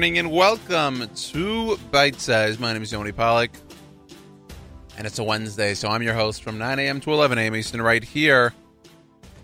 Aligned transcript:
morning 0.00 0.16
and 0.16 0.32
welcome 0.32 1.06
to 1.14 1.76
Bite 1.90 2.18
Size. 2.18 2.58
My 2.58 2.72
name 2.72 2.82
is 2.82 2.90
Yoni 2.90 3.12
Pollak, 3.12 3.50
and 4.96 5.06
it's 5.06 5.18
a 5.18 5.22
Wednesday, 5.22 5.74
so 5.74 5.90
I'm 5.90 6.02
your 6.02 6.14
host 6.14 6.42
from 6.42 6.56
9 6.56 6.78
a.m. 6.78 7.00
to 7.02 7.12
11 7.12 7.36
a.m. 7.36 7.54
Eastern, 7.54 7.82
right 7.82 8.02
here 8.02 8.54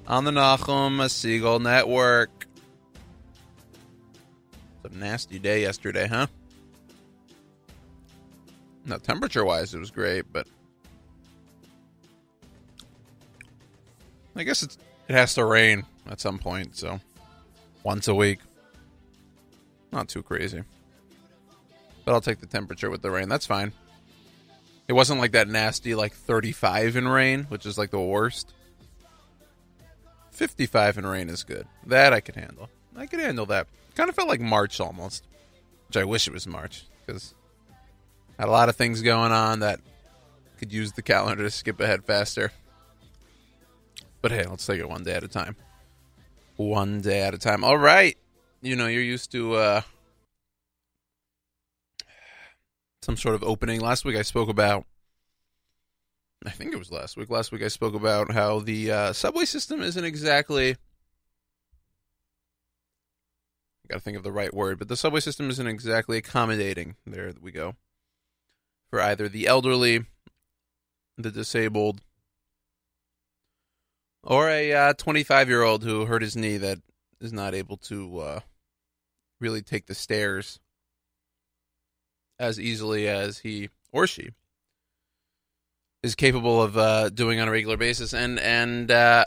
on 0.06 0.24
the 0.24 0.30
Nachum 0.30 0.98
Segal 1.10 1.60
Network. 1.60 2.46
It's 4.82 4.94
a 4.94 4.98
nasty 4.98 5.38
day 5.38 5.60
yesterday, 5.60 6.06
huh? 6.06 6.26
Now, 8.86 8.96
temperature 8.96 9.44
wise, 9.44 9.74
it 9.74 9.78
was 9.78 9.90
great, 9.90 10.24
but 10.32 10.48
I 14.34 14.42
guess 14.42 14.62
it 14.62 14.78
has 15.10 15.34
to 15.34 15.44
rain 15.44 15.84
at 16.10 16.18
some 16.18 16.38
point, 16.38 16.78
so 16.78 16.98
once 17.82 18.08
a 18.08 18.14
week. 18.14 18.38
Not 19.96 20.08
too 20.08 20.22
crazy. 20.22 20.62
But 22.04 22.12
I'll 22.12 22.20
take 22.20 22.40
the 22.40 22.46
temperature 22.46 22.90
with 22.90 23.00
the 23.00 23.10
rain. 23.10 23.30
That's 23.30 23.46
fine. 23.46 23.72
It 24.88 24.92
wasn't 24.92 25.20
like 25.20 25.32
that 25.32 25.48
nasty, 25.48 25.94
like 25.94 26.12
35 26.12 26.96
in 26.96 27.08
rain, 27.08 27.44
which 27.44 27.64
is 27.64 27.78
like 27.78 27.90
the 27.90 27.98
worst. 27.98 28.52
55 30.32 30.98
in 30.98 31.06
rain 31.06 31.30
is 31.30 31.44
good. 31.44 31.66
That 31.86 32.12
I 32.12 32.20
could 32.20 32.34
handle. 32.34 32.68
I 32.94 33.06
could 33.06 33.20
handle 33.20 33.46
that. 33.46 33.68
Kind 33.94 34.10
of 34.10 34.14
felt 34.14 34.28
like 34.28 34.38
March 34.38 34.80
almost, 34.80 35.24
which 35.88 35.96
I 35.96 36.04
wish 36.04 36.28
it 36.28 36.34
was 36.34 36.46
March 36.46 36.84
because 37.06 37.34
had 38.38 38.48
a 38.48 38.50
lot 38.50 38.68
of 38.68 38.76
things 38.76 39.00
going 39.00 39.32
on 39.32 39.60
that 39.60 39.80
could 40.58 40.74
use 40.74 40.92
the 40.92 41.00
calendar 41.00 41.42
to 41.42 41.50
skip 41.50 41.80
ahead 41.80 42.04
faster. 42.04 42.52
But 44.20 44.30
hey, 44.30 44.44
let's 44.44 44.66
take 44.66 44.78
it 44.78 44.90
one 44.90 45.04
day 45.04 45.14
at 45.14 45.24
a 45.24 45.28
time. 45.28 45.56
One 46.56 47.00
day 47.00 47.22
at 47.22 47.32
a 47.32 47.38
time. 47.38 47.64
All 47.64 47.78
right 47.78 48.18
you 48.66 48.74
know, 48.74 48.88
you're 48.88 49.02
used 49.02 49.30
to 49.30 49.54
uh, 49.54 49.80
some 53.00 53.16
sort 53.16 53.36
of 53.36 53.44
opening. 53.44 53.80
Last 53.80 54.04
week 54.04 54.16
I 54.16 54.22
spoke 54.22 54.48
about, 54.48 54.84
I 56.44 56.50
think 56.50 56.72
it 56.72 56.78
was 56.78 56.90
last 56.90 57.16
week. 57.16 57.30
Last 57.30 57.52
week 57.52 57.62
I 57.62 57.68
spoke 57.68 57.94
about 57.94 58.32
how 58.32 58.58
the 58.58 58.90
uh, 58.90 59.12
subway 59.12 59.44
system 59.44 59.82
isn't 59.82 60.04
exactly. 60.04 60.72
I 60.72 60.76
got 63.88 63.94
to 63.94 64.00
think 64.00 64.16
of 64.16 64.24
the 64.24 64.32
right 64.32 64.52
word, 64.52 64.80
but 64.80 64.88
the 64.88 64.96
subway 64.96 65.20
system 65.20 65.48
isn't 65.48 65.66
exactly 65.66 66.18
accommodating. 66.18 66.96
There 67.06 67.32
we 67.40 67.52
go. 67.52 67.76
For 68.90 69.00
either 69.00 69.28
the 69.28 69.46
elderly, 69.46 70.06
the 71.16 71.30
disabled, 71.30 72.00
or 74.24 74.48
a 74.50 74.92
25 74.98 75.46
uh, 75.46 75.48
year 75.48 75.62
old 75.62 75.84
who 75.84 76.06
hurt 76.06 76.22
his 76.22 76.34
knee 76.34 76.56
that 76.56 76.80
is 77.20 77.32
not 77.32 77.54
able 77.54 77.76
to 77.76 78.18
uh, 78.18 78.40
really 79.40 79.62
take 79.62 79.86
the 79.86 79.94
stairs 79.94 80.60
as 82.38 82.60
easily 82.60 83.08
as 83.08 83.38
he 83.38 83.70
or 83.92 84.06
she 84.06 84.30
is 86.02 86.14
capable 86.14 86.62
of 86.62 86.76
uh, 86.76 87.08
doing 87.10 87.40
on 87.40 87.48
a 87.48 87.50
regular 87.50 87.76
basis. 87.76 88.14
And 88.14 88.38
and 88.38 88.90
uh, 88.90 89.24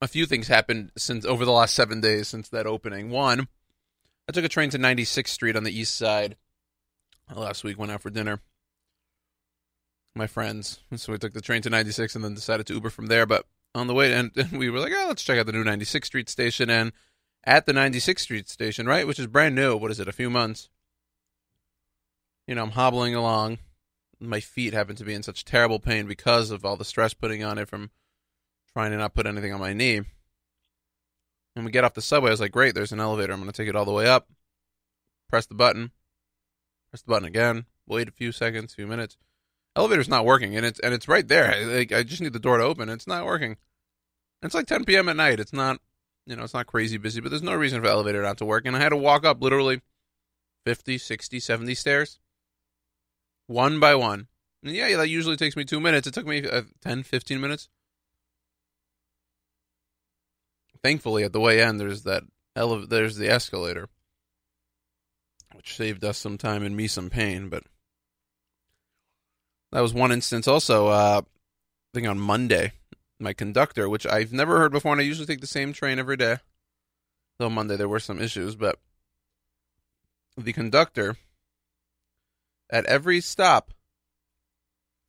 a 0.00 0.08
few 0.08 0.26
things 0.26 0.48
happened 0.48 0.92
since 0.96 1.24
over 1.24 1.44
the 1.44 1.52
last 1.52 1.74
seven 1.74 2.00
days 2.00 2.28
since 2.28 2.48
that 2.50 2.66
opening. 2.66 3.10
One, 3.10 3.48
I 4.28 4.32
took 4.32 4.44
a 4.44 4.48
train 4.48 4.70
to 4.70 4.78
96th 4.78 5.28
Street 5.28 5.56
on 5.56 5.64
the 5.64 5.76
east 5.76 5.96
side 5.96 6.36
last 7.34 7.64
week. 7.64 7.78
Went 7.78 7.92
out 7.92 8.02
for 8.02 8.10
dinner. 8.10 8.40
My 10.14 10.26
friends, 10.26 10.78
so 10.96 11.10
we 11.10 11.18
took 11.18 11.32
the 11.32 11.40
train 11.40 11.62
to 11.62 11.70
96 11.70 12.14
and 12.14 12.22
then 12.22 12.34
decided 12.34 12.66
to 12.66 12.74
Uber 12.74 12.90
from 12.90 13.06
there. 13.06 13.24
But 13.24 13.46
on 13.74 13.86
the 13.86 13.94
way, 13.94 14.12
and, 14.12 14.30
and 14.36 14.52
we 14.52 14.68
were 14.68 14.78
like, 14.78 14.92
oh, 14.94 15.06
let's 15.08 15.24
check 15.24 15.38
out 15.38 15.46
the 15.46 15.52
new 15.52 15.64
96th 15.64 16.04
Street 16.04 16.28
station. 16.28 16.68
And 16.68 16.92
at 17.44 17.66
the 17.66 17.72
96th 17.72 18.20
Street 18.20 18.48
station, 18.48 18.86
right, 18.86 19.06
which 19.06 19.18
is 19.18 19.26
brand 19.26 19.54
new, 19.54 19.76
what 19.76 19.90
is 19.90 20.00
it, 20.00 20.08
a 20.08 20.12
few 20.12 20.30
months? 20.30 20.68
You 22.46 22.54
know, 22.54 22.62
I'm 22.62 22.70
hobbling 22.70 23.14
along. 23.14 23.58
My 24.20 24.40
feet 24.40 24.72
happen 24.72 24.96
to 24.96 25.04
be 25.04 25.14
in 25.14 25.22
such 25.22 25.44
terrible 25.44 25.80
pain 25.80 26.06
because 26.06 26.50
of 26.50 26.64
all 26.64 26.76
the 26.76 26.84
stress 26.84 27.14
putting 27.14 27.42
on 27.42 27.58
it 27.58 27.68
from 27.68 27.90
trying 28.72 28.92
to 28.92 28.96
not 28.96 29.14
put 29.14 29.26
anything 29.26 29.52
on 29.52 29.60
my 29.60 29.72
knee. 29.72 30.02
And 31.54 31.64
we 31.64 31.70
get 31.70 31.84
off 31.84 31.94
the 31.94 32.02
subway, 32.02 32.30
I 32.30 32.32
was 32.32 32.40
like, 32.40 32.52
great, 32.52 32.74
there's 32.74 32.92
an 32.92 33.00
elevator. 33.00 33.32
I'm 33.32 33.40
going 33.40 33.50
to 33.50 33.56
take 33.56 33.68
it 33.68 33.76
all 33.76 33.84
the 33.84 33.92
way 33.92 34.06
up. 34.06 34.28
Press 35.28 35.46
the 35.46 35.54
button. 35.54 35.90
Press 36.90 37.02
the 37.02 37.10
button 37.10 37.28
again. 37.28 37.66
Wait 37.86 38.08
a 38.08 38.12
few 38.12 38.32
seconds, 38.32 38.74
few 38.74 38.86
minutes. 38.86 39.16
Elevator's 39.74 40.08
not 40.08 40.26
working, 40.26 40.56
and 40.56 40.66
it's 40.66 40.78
and 40.80 40.92
it's 40.92 41.08
right 41.08 41.26
there. 41.26 41.50
I, 41.50 41.86
I 41.94 42.02
just 42.02 42.20
need 42.20 42.34
the 42.34 42.38
door 42.38 42.58
to 42.58 42.64
open. 42.64 42.90
It's 42.90 43.06
not 43.06 43.24
working. 43.24 43.56
It's 44.42 44.54
like 44.54 44.66
10 44.66 44.84
p.m. 44.84 45.08
at 45.08 45.16
night. 45.16 45.40
It's 45.40 45.52
not, 45.52 45.80
you 46.26 46.36
know, 46.36 46.44
it's 46.44 46.54
not 46.54 46.66
crazy 46.66 46.96
busy, 46.96 47.20
but 47.20 47.30
there's 47.30 47.42
no 47.42 47.54
reason 47.54 47.80
for 47.80 47.86
the 47.86 47.92
elevator 47.92 48.22
not 48.22 48.38
to 48.38 48.44
work. 48.44 48.66
And 48.66 48.76
I 48.76 48.80
had 48.80 48.90
to 48.90 48.96
walk 48.96 49.24
up 49.24 49.42
literally 49.42 49.80
50, 50.64 50.98
60, 50.98 51.40
70 51.40 51.74
stairs, 51.74 52.18
one 53.46 53.80
by 53.80 53.94
one. 53.94 54.28
And 54.62 54.74
yeah, 54.74 54.96
that 54.96 55.08
usually 55.08 55.36
takes 55.36 55.56
me 55.56 55.64
two 55.64 55.80
minutes. 55.80 56.06
It 56.06 56.14
took 56.14 56.26
me 56.26 56.46
uh, 56.48 56.62
10, 56.82 57.02
15 57.02 57.40
minutes. 57.40 57.68
Thankfully, 60.82 61.24
at 61.24 61.32
the 61.32 61.40
way 61.40 61.62
end, 61.62 61.80
there's 61.80 62.02
that 62.02 62.24
ele- 62.56 62.86
there's 62.86 63.16
the 63.16 63.28
escalator, 63.28 63.88
which 65.54 65.76
saved 65.76 66.04
us 66.04 66.18
some 66.18 66.38
time 66.38 66.62
and 66.62 66.76
me 66.76 66.86
some 66.88 67.08
pain. 67.10 67.48
But 67.48 67.64
that 69.70 69.80
was 69.80 69.94
one 69.94 70.12
instance. 70.12 70.48
Also, 70.48 70.88
uh, 70.88 71.22
I 71.24 71.90
think 71.94 72.08
on 72.08 72.18
Monday, 72.18 72.72
my 73.22 73.32
conductor, 73.32 73.88
which 73.88 74.06
I've 74.06 74.32
never 74.32 74.58
heard 74.58 74.72
before, 74.72 74.92
and 74.92 75.00
I 75.00 75.04
usually 75.04 75.26
take 75.26 75.40
the 75.40 75.46
same 75.46 75.72
train 75.72 75.98
every 75.98 76.16
day. 76.16 76.38
Though 77.38 77.50
Monday 77.50 77.76
there 77.76 77.88
were 77.88 78.00
some 78.00 78.20
issues, 78.20 78.56
but 78.56 78.78
the 80.36 80.52
conductor 80.52 81.16
at 82.70 82.86
every 82.86 83.20
stop 83.20 83.70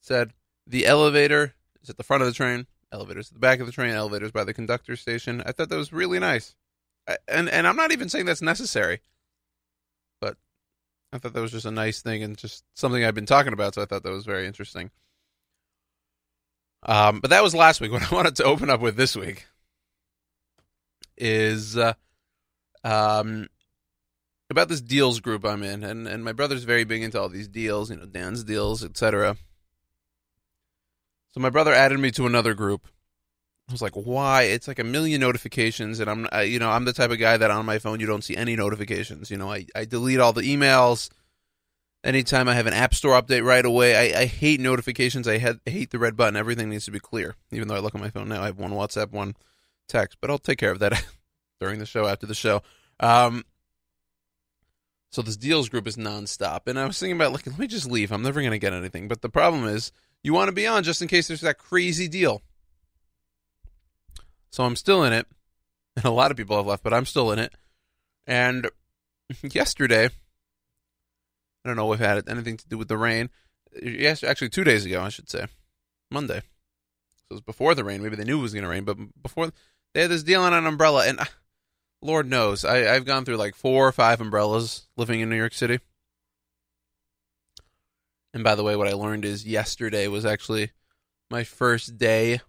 said 0.02 0.34
the 0.66 0.86
elevator 0.86 1.54
is 1.82 1.90
at 1.90 1.98
the 1.98 2.04
front 2.04 2.24
of 2.24 2.28
the 2.28 2.34
train, 2.34 2.68
elevators 2.92 3.28
at 3.28 3.34
the 3.34 3.40
back 3.40 3.60
of 3.60 3.66
the 3.66 3.72
train, 3.72 3.94
elevators 3.94 4.32
by 4.32 4.44
the 4.44 4.54
conductor 4.54 4.96
station. 4.96 5.44
I 5.46 5.52
thought 5.52 5.70
that 5.70 5.78
was 5.78 5.94
really 5.94 6.20
nice, 6.20 6.56
I, 7.08 7.18
and 7.28 7.50
and 7.50 7.68
I'm 7.68 7.76
not 7.76 7.92
even 7.92 8.10
saying 8.10 8.26
that's 8.26 8.42
necessary, 8.42 9.02
but 10.22 10.38
I 11.12 11.18
thought 11.18 11.34
that 11.34 11.42
was 11.42 11.52
just 11.52 11.66
a 11.66 11.72
nice 11.72 12.02
thing 12.02 12.24
and 12.24 12.38
just 12.38 12.64
something 12.74 13.04
I've 13.04 13.16
been 13.16 13.26
talking 13.26 13.54
about. 13.54 13.76
So 13.76 13.82
I 13.82 13.86
thought 13.86 14.04
that 14.04 14.12
was 14.12 14.26
very 14.26 14.48
interesting. 14.48 14.92
Um, 16.86 17.20
but 17.20 17.30
that 17.30 17.44
was 17.44 17.56
last 17.56 17.82
week. 17.82 17.92
What 17.94 18.12
I 18.12 18.16
wanted 18.16 18.36
to 18.38 18.44
open 18.44 18.70
up 18.70 18.82
with 18.82 18.96
this 18.96 19.16
week 19.16 19.46
is 21.18 21.78
uh, 21.78 21.94
um, 22.84 23.48
about 24.50 24.70
this 24.70 24.82
deals 24.82 25.20
group 25.20 25.46
I'm 25.46 25.64
in, 25.64 25.84
and 25.84 26.08
and 26.08 26.24
my 26.24 26.34
brother's 26.34 26.64
very 26.64 26.84
big 26.84 27.04
into 27.04 27.20
all 27.20 27.30
these 27.30 27.48
deals, 27.48 27.90
you 27.90 27.98
know, 27.98 28.06
Dan's 28.06 28.44
deals, 28.44 28.84
etc. 28.84 29.38
So 31.34 31.40
my 31.40 31.50
brother 31.50 31.74
added 31.74 32.00
me 32.00 32.12
to 32.12 32.26
another 32.26 32.54
group. 32.54 32.88
I 33.70 33.72
was 33.72 33.82
like, 33.82 33.94
why? 33.94 34.44
It's 34.44 34.68
like 34.68 34.80
a 34.80 34.84
million 34.84 35.22
notifications, 35.22 36.00
and 36.00 36.10
I'm, 36.10 36.28
I, 36.32 36.42
you 36.44 36.60
know, 36.60 36.70
I'm 36.70 36.86
the 36.86 36.94
type 36.94 37.12
of 37.12 37.20
guy 37.20 37.38
that 37.38 37.50
on 37.50 37.66
my 37.66 37.80
phone 37.80 38.00
you 38.00 38.06
don't 38.06 38.24
see 38.24 38.36
any 38.36 38.56
notifications. 38.56 39.32
You 39.32 39.38
know, 39.38 39.52
I, 39.52 39.66
I 39.74 39.86
delete 39.86 40.20
all 40.20 40.34
the 40.34 40.42
emails 40.42 41.10
anytime 42.04 42.48
I 42.48 42.56
have 42.56 42.68
an 42.68 42.74
app 42.74 42.94
store 42.94 43.20
update 43.20 43.44
right 43.44 43.66
away. 43.66 44.14
I, 44.14 44.22
I 44.22 44.26
hate 44.26 44.60
notifications. 44.60 45.28
I, 45.28 45.38
had, 45.38 45.60
hate 45.66 45.92
the 45.92 46.00
red 46.00 46.16
button. 46.16 46.36
Everything 46.36 46.70
needs 46.70 46.86
to 46.86 46.92
be 46.92 47.00
clear. 47.00 47.36
Even 47.52 47.68
though 47.68 47.76
I 47.76 47.80
look 47.80 47.96
at 47.96 48.02
my 48.02 48.10
phone 48.10 48.30
now, 48.30 48.42
I 48.42 48.48
have 48.48 48.60
one 48.60 48.72
WhatsApp, 48.72 49.12
one 49.12 49.36
text, 49.88 50.18
but 50.22 50.30
I'll 50.30 50.38
take 50.38 50.58
care 50.58 50.72
of 50.72 50.80
that 50.80 51.06
during 51.60 51.80
the 51.80 51.86
show, 51.86 52.08
after 52.08 52.26
the 52.26 52.36
show. 52.36 52.62
Um, 53.00 53.46
so 55.12 55.22
this 55.22 55.38
deals 55.38 55.70
group 55.70 55.88
is 55.88 55.96
nonstop, 55.96 56.62
and 56.66 56.80
I 56.80 56.86
was 56.86 57.00
thinking 57.00 57.16
about 57.16 57.34
like, 57.34 57.46
let 57.46 57.60
me 57.60 57.68
just 57.68 57.90
leave. 57.90 58.12
I'm 58.12 58.24
never 58.24 58.42
going 58.42 58.52
to 58.52 58.60
get 58.60 58.74
anything. 58.74 59.08
But 59.08 59.22
the 59.22 59.30
problem 59.30 59.68
is, 59.68 59.92
you 60.24 60.34
want 60.34 60.48
to 60.48 60.54
be 60.54 60.66
on 60.66 60.84
just 60.84 61.02
in 61.02 61.08
case 61.08 61.28
there's 61.28 61.42
that 61.42 61.60
crazy 61.60 62.08
deal. 62.08 62.42
So 64.50 64.64
I'm 64.64 64.76
still 64.76 65.04
in 65.04 65.14
it, 65.14 65.28
and 65.96 66.06
a 66.06 66.12
lot 66.12 66.32
of 66.32 66.38
people 66.38 66.58
have 66.58 66.66
left, 66.66 66.84
but 66.84 66.94
I'm 66.94 67.06
still 67.06 67.32
in 67.32 67.40
it. 67.40 67.54
And 68.26 68.70
yesterday, 69.44 70.10
I 71.64 71.70
don't 71.70 71.78
know 71.78 71.92
if 71.94 72.02
it 72.02 72.06
had 72.06 72.30
anything 72.30 72.58
to 72.58 72.68
do 72.68 72.78
with 72.78 72.88
the 72.88 72.98
rain. 72.98 73.30
Yes, 73.82 74.24
actually, 74.24 74.50
two 74.50 74.64
days 74.64 74.86
ago, 74.86 75.02
I 75.02 75.10
should 75.10 75.30
say, 75.30 75.48
Monday. 76.12 76.40
So 77.16 77.26
it 77.32 77.34
was 77.34 77.42
before 77.42 77.74
the 77.74 77.84
rain. 77.84 78.04
Maybe 78.04 78.16
they 78.16 78.26
knew 78.26 78.40
it 78.40 78.44
was 78.44 78.54
going 78.54 78.64
to 78.64 78.70
rain, 78.70 78.84
but 78.84 78.98
before 79.22 79.52
they 79.94 80.02
had 80.02 80.12
this 80.12 80.24
deal 80.24 80.42
on 80.42 80.54
an 80.54 80.68
umbrella, 80.68 81.08
and 81.08 81.20
uh, 81.20 81.26
Lord 82.02 82.30
knows, 82.30 82.66
I, 82.66 82.94
I've 82.94 83.06
gone 83.06 83.26
through 83.26 83.38
like 83.38 83.56
four 83.56 83.88
or 83.88 83.92
five 83.92 84.20
umbrellas 84.20 84.88
living 84.98 85.22
in 85.22 85.30
New 85.30 85.38
York 85.38 85.54
City. 85.54 85.80
And 88.34 88.44
by 88.44 88.56
the 88.56 88.64
way, 88.64 88.76
what 88.76 88.88
I 88.88 88.94
learned 88.94 89.26
is 89.26 89.46
yesterday 89.46 90.08
was 90.08 90.26
actually 90.26 90.72
my 91.30 91.44
first 91.44 91.98
day. 91.98 92.42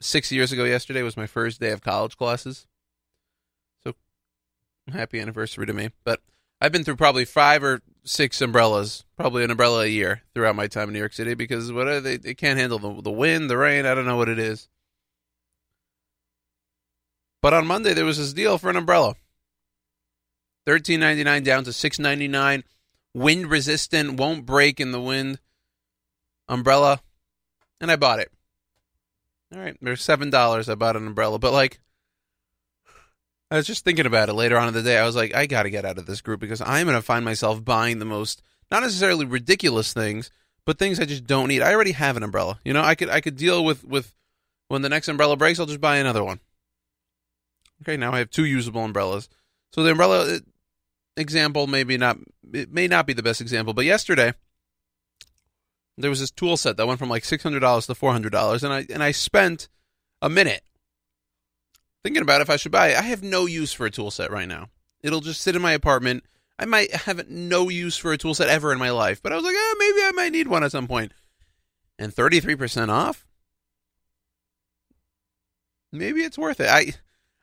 Six 0.00 0.30
years 0.30 0.52
ago, 0.52 0.64
yesterday 0.64 1.02
was 1.02 1.16
my 1.16 1.26
first 1.26 1.60
day 1.60 1.70
of 1.70 1.82
college 1.82 2.16
classes. 2.16 2.66
So 3.82 3.94
happy 4.92 5.18
anniversary 5.18 5.66
to 5.66 5.72
me. 5.72 5.90
But 6.04 6.20
I've 6.60 6.72
been 6.72 6.84
through 6.84 6.96
probably 6.96 7.24
five 7.24 7.62
or 7.62 7.82
six 8.04 8.40
umbrellas, 8.40 9.04
probably 9.16 9.44
an 9.44 9.50
umbrella 9.50 9.84
a 9.84 9.88
year 9.88 10.22
throughout 10.34 10.56
my 10.56 10.66
time 10.66 10.88
in 10.88 10.92
New 10.94 10.98
York 10.98 11.12
City 11.12 11.34
because 11.34 11.72
what 11.72 11.86
are 11.86 12.00
they? 12.00 12.16
They 12.16 12.34
can't 12.34 12.58
handle 12.58 12.78
the 12.78 13.02
the 13.02 13.10
wind, 13.10 13.48
the 13.48 13.56
rain. 13.56 13.86
I 13.86 13.94
don't 13.94 14.06
know 14.06 14.16
what 14.16 14.28
it 14.28 14.38
is. 14.38 14.68
But 17.40 17.54
on 17.54 17.66
Monday 17.66 17.94
there 17.94 18.04
was 18.04 18.18
this 18.18 18.32
deal 18.32 18.58
for 18.58 18.70
an 18.70 18.76
umbrella. 18.76 19.14
Thirteen 20.66 21.00
ninety 21.00 21.24
nine 21.24 21.44
down 21.44 21.64
to 21.64 21.72
six 21.72 21.98
ninety 21.98 22.28
nine. 22.28 22.64
Wind 23.14 23.50
resistant, 23.50 24.18
won't 24.18 24.44
break 24.44 24.80
in 24.80 24.92
the 24.92 25.00
wind. 25.00 25.40
Umbrella, 26.48 27.00
and 27.80 27.90
I 27.90 27.96
bought 27.96 28.20
it. 28.20 28.32
All 29.54 29.60
right, 29.60 29.76
there's 29.80 30.02
seven 30.02 30.30
dollars. 30.30 30.68
I 30.68 30.74
bought 30.74 30.96
an 30.96 31.06
umbrella, 31.06 31.38
but 31.38 31.52
like, 31.52 31.80
I 33.50 33.56
was 33.56 33.66
just 33.66 33.84
thinking 33.84 34.06
about 34.06 34.28
it 34.28 34.34
later 34.34 34.58
on 34.58 34.68
in 34.68 34.74
the 34.74 34.82
day. 34.82 34.98
I 34.98 35.06
was 35.06 35.16
like, 35.16 35.34
I 35.34 35.46
got 35.46 35.62
to 35.62 35.70
get 35.70 35.84
out 35.84 35.98
of 35.98 36.06
this 36.06 36.20
group 36.20 36.40
because 36.40 36.60
I'm 36.60 36.86
going 36.86 36.98
to 36.98 37.02
find 37.02 37.24
myself 37.24 37.64
buying 37.64 37.98
the 37.98 38.04
most, 38.04 38.42
not 38.70 38.82
necessarily 38.82 39.24
ridiculous 39.24 39.92
things, 39.92 40.30
but 40.66 40.78
things 40.78 41.00
I 41.00 41.06
just 41.06 41.26
don't 41.26 41.48
need. 41.48 41.62
I 41.62 41.72
already 41.72 41.92
have 41.92 42.16
an 42.18 42.22
umbrella. 42.22 42.58
You 42.64 42.74
know, 42.74 42.82
I 42.82 42.94
could 42.94 43.08
I 43.08 43.20
could 43.22 43.36
deal 43.36 43.64
with 43.64 43.84
with 43.84 44.14
when 44.68 44.82
the 44.82 44.90
next 44.90 45.08
umbrella 45.08 45.36
breaks, 45.36 45.58
I'll 45.58 45.66
just 45.66 45.80
buy 45.80 45.96
another 45.96 46.22
one. 46.22 46.40
Okay, 47.82 47.96
now 47.96 48.12
I 48.12 48.18
have 48.18 48.28
two 48.28 48.44
usable 48.44 48.84
umbrellas. 48.84 49.30
So 49.72 49.82
the 49.82 49.92
umbrella 49.92 50.36
uh, 50.36 50.38
example 51.16 51.66
maybe 51.66 51.96
not 51.96 52.18
it 52.52 52.70
may 52.70 52.86
not 52.86 53.06
be 53.06 53.14
the 53.14 53.22
best 53.22 53.40
example, 53.40 53.72
but 53.72 53.86
yesterday 53.86 54.34
there 55.96 56.10
was 56.10 56.20
this 56.20 56.30
tool 56.30 56.58
set 56.58 56.76
that 56.76 56.86
went 56.86 56.98
from 56.98 57.08
like 57.08 57.24
six 57.24 57.42
hundred 57.42 57.60
dollars 57.60 57.86
to 57.86 57.94
four 57.94 58.12
hundred 58.12 58.32
dollars, 58.32 58.62
and 58.62 58.74
I 58.74 58.86
and 58.92 59.02
I 59.02 59.12
spent 59.12 59.68
a 60.20 60.28
minute 60.28 60.62
thinking 62.02 62.22
about 62.22 62.40
if 62.40 62.50
I 62.50 62.56
should 62.56 62.72
buy 62.72 62.88
it. 62.88 62.98
I 62.98 63.02
have 63.02 63.22
no 63.22 63.46
use 63.46 63.72
for 63.72 63.86
a 63.86 63.90
tool 63.90 64.10
set 64.10 64.30
right 64.30 64.48
now. 64.48 64.68
It'll 65.02 65.20
just 65.20 65.40
sit 65.40 65.56
in 65.56 65.62
my 65.62 65.72
apartment. 65.72 66.24
I 66.58 66.64
might 66.64 66.92
have 66.92 67.28
no 67.28 67.68
use 67.68 67.96
for 67.96 68.12
a 68.12 68.18
tool 68.18 68.34
set 68.34 68.48
ever 68.48 68.72
in 68.72 68.78
my 68.78 68.90
life, 68.90 69.22
but 69.22 69.32
I 69.32 69.36
was 69.36 69.44
like, 69.44 69.54
oh, 69.56 69.76
maybe 69.78 70.06
I 70.06 70.12
might 70.12 70.32
need 70.32 70.48
one 70.48 70.64
at 70.64 70.72
some 70.72 70.88
point. 70.88 71.12
And 71.98 72.12
thirty 72.12 72.40
three 72.40 72.56
percent 72.56 72.90
off. 72.90 73.26
Maybe 75.92 76.22
it's 76.22 76.38
worth 76.38 76.60
it. 76.60 76.68
I, 76.68 76.92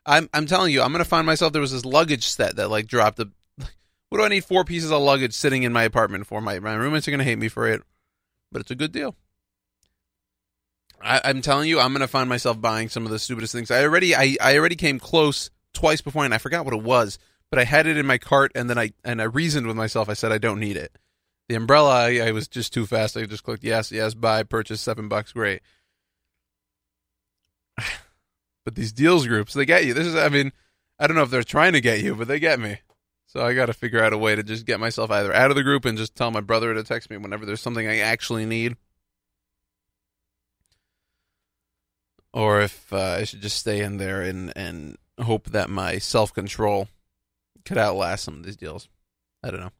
I'm 0.05 0.29
I'm 0.33 0.45
telling 0.45 0.73
you, 0.73 0.81
I'm 0.81 0.91
gonna 0.91 1.05
find 1.05 1.25
myself. 1.25 1.53
There 1.53 1.61
was 1.61 1.71
this 1.71 1.85
luggage 1.85 2.27
set 2.27 2.57
that 2.57 2.69
like 2.69 2.87
dropped. 2.87 3.19
A, 3.19 3.29
what 4.09 4.19
do 4.19 4.23
I 4.23 4.29
need 4.29 4.45
four 4.45 4.63
pieces 4.63 4.91
of 4.91 5.01
luggage 5.01 5.33
sitting 5.33 5.63
in 5.63 5.73
my 5.73 5.83
apartment 5.83 6.27
for? 6.27 6.41
My 6.41 6.59
my 6.59 6.73
roommates 6.73 7.07
are 7.07 7.11
gonna 7.11 7.23
hate 7.23 7.39
me 7.39 7.47
for 7.47 7.67
it 7.67 7.81
but 8.55 8.61
it's 8.61 8.71
a 8.71 8.75
good 8.75 8.93
deal. 8.93 9.17
I, 11.05 11.29
am 11.29 11.41
telling 11.41 11.69
you, 11.69 11.79
I'm 11.79 11.93
gonna 11.93 12.07
find 12.07 12.27
myself 12.27 12.59
buying 12.59 12.89
some 12.89 13.05
of 13.05 13.11
the 13.11 13.19
stupidest 13.19 13.53
things. 13.53 13.69
I 13.69 13.83
already, 13.83 14.15
I, 14.15 14.35
I 14.41 14.57
already 14.57 14.75
came 14.75 14.99
close 14.99 15.51
twice 15.73 16.01
before, 16.01 16.25
and 16.25 16.33
I 16.33 16.39
forgot 16.39 16.65
what 16.65 16.73
it 16.73 16.81
was, 16.81 17.19
but 17.51 17.59
I 17.59 17.63
had 17.63 17.85
it 17.85 17.97
in 17.97 18.05
my 18.05 18.17
cart, 18.17 18.51
and 18.55 18.69
then 18.69 18.79
I, 18.79 18.91
and 19.03 19.21
I 19.21 19.25
reasoned 19.25 19.67
with 19.67 19.75
myself. 19.75 20.09
I 20.09 20.13
said 20.13 20.31
I 20.31 20.39
don't 20.39 20.59
need 20.59 20.77
it. 20.77 20.97
The 21.47 21.55
umbrella, 21.55 22.05
I, 22.07 22.27
I 22.27 22.31
was 22.31 22.47
just 22.47 22.73
too 22.73 22.87
fast. 22.87 23.15
I 23.15 23.25
just 23.25 23.43
clicked 23.43 23.63
yes, 23.63 23.91
yes, 23.91 24.15
buy, 24.15 24.43
purchase, 24.43 24.81
seven 24.81 25.07
bucks, 25.07 25.31
great. 25.31 25.61
but 28.65 28.73
these 28.73 28.91
deals 28.91 29.27
groups, 29.27 29.53
they 29.53 29.65
get 29.65 29.85
you. 29.85 29.93
This 29.93 30.07
is, 30.07 30.15
I 30.15 30.29
mean, 30.29 30.51
I 30.97 31.05
don't 31.05 31.15
know 31.15 31.23
if 31.23 31.29
they're 31.29 31.43
trying 31.43 31.73
to 31.73 31.81
get 31.81 32.01
you, 32.01 32.15
but 32.15 32.27
they 32.27 32.39
get 32.39 32.59
me. 32.59 32.79
So 33.27 33.45
I 33.45 33.53
got 33.53 33.67
to 33.67 33.73
figure 33.73 34.03
out 34.03 34.13
a 34.13 34.17
way 34.17 34.35
to 34.35 34.43
just 34.43 34.65
get 34.65 34.79
myself 34.79 35.11
either 35.11 35.33
out 35.33 35.51
of 35.51 35.55
the 35.55 35.63
group 35.63 35.85
and 35.85 35.97
just 35.97 36.15
tell 36.15 36.31
my 36.31 36.41
brother 36.41 36.73
to 36.73 36.83
text 36.83 37.09
me 37.09 37.17
whenever 37.17 37.45
there's 37.45 37.61
something 37.61 37.87
I 37.87 37.99
actually 37.99 38.45
need. 38.45 38.77
Or 42.35 42.61
if 42.61 42.91
uh, 42.91 43.17
I 43.19 43.23
should 43.23 43.41
just 43.41 43.57
stay 43.57 43.81
in 43.81 43.97
there 43.97 44.21
and, 44.21 44.51
and 44.57 44.97
hope 45.19 45.49
that 45.51 45.69
my 45.69 45.97
self 45.97 46.33
control 46.33 46.89
could 47.63 47.77
outlast 47.77 48.25
some 48.25 48.35
of 48.35 48.43
these 48.43 48.57
deals. 48.57 48.89
I 49.41 49.49
don't 49.49 49.61
know. 49.61 49.71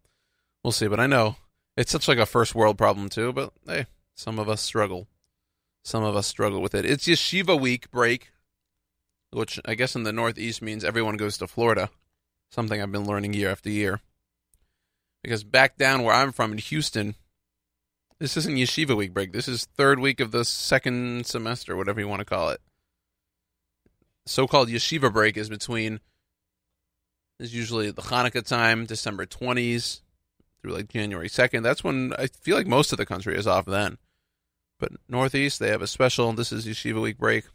We'll 0.64 0.72
see. 0.72 0.88
But 0.88 1.02
I 1.02 1.06
know 1.06 1.36
it's 1.76 1.92
such 1.92 2.08
like 2.08 2.18
a 2.18 2.26
first 2.26 2.56
world 2.56 2.78
problem 2.78 3.10
too. 3.10 3.34
But 3.34 3.52
hey, 3.68 3.88
some 4.16 4.40
of 4.40 4.50
us 4.50 4.62
struggle. 4.62 5.08
Some 5.84 6.04
of 6.04 6.16
us 6.16 6.28
struggle 6.28 6.62
with 6.62 6.74
it. 6.74 6.86
It's 6.86 7.08
Yeshiva 7.08 7.60
week 7.60 7.92
break, 7.92 8.32
which 9.32 9.60
I 9.66 9.76
guess 9.76 9.96
in 9.96 10.04
the 10.04 10.14
Northeast 10.14 10.62
means 10.62 10.84
everyone 10.84 11.18
goes 11.18 11.38
to 11.40 11.48
Florida 11.48 11.90
something 12.50 12.82
I've 12.82 12.92
been 12.92 13.06
learning 13.06 13.34
year 13.34 13.52
after 13.52 13.70
year. 13.70 14.00
Because 15.22 15.44
back 15.44 15.78
down 15.78 16.04
where 16.04 16.16
I'm 16.16 16.32
from 16.32 16.54
in 16.54 16.58
Houston, 16.58 17.16
this 18.20 18.38
isn't 18.38 18.56
yeshiva 18.56 18.96
week 18.96 19.14
break. 19.14 19.34
This 19.34 19.48
is 19.48 19.66
third 19.78 20.00
week 20.00 20.20
of 20.20 20.32
the 20.32 20.46
second 20.46 21.26
semester, 21.26 21.76
whatever 21.76 22.00
you 22.00 22.08
want 22.08 22.20
to 22.20 22.26
call 22.26 22.50
it. 22.50 22.62
So-called 24.26 24.70
yeshiva 24.70 25.12
break 25.12 25.38
is 25.38 25.50
between 25.50 26.00
is 27.40 27.54
usually 27.54 27.92
the 27.92 28.02
Hanukkah 28.02 28.46
time, 28.46 28.86
December 28.86 29.26
20s 29.26 30.02
through 30.62 30.74
like 30.74 30.88
January 30.88 31.30
2nd. 31.30 31.64
That's 31.64 31.84
when 31.84 32.14
I 32.18 32.28
feel 32.28 32.58
like 32.58 32.68
most 32.68 32.92
of 32.92 32.98
the 32.98 33.06
country 33.06 33.38
is 33.38 33.46
off 33.46 33.66
then. 33.66 33.98
But 34.80 34.94
Northeast, 35.08 35.60
they 35.60 35.70
have 35.70 35.82
a 35.82 35.88
special. 35.88 36.32
This 36.34 36.52
is 36.52 36.66
yeshiva 36.66 37.02
week 37.02 37.18
break. 37.18 37.46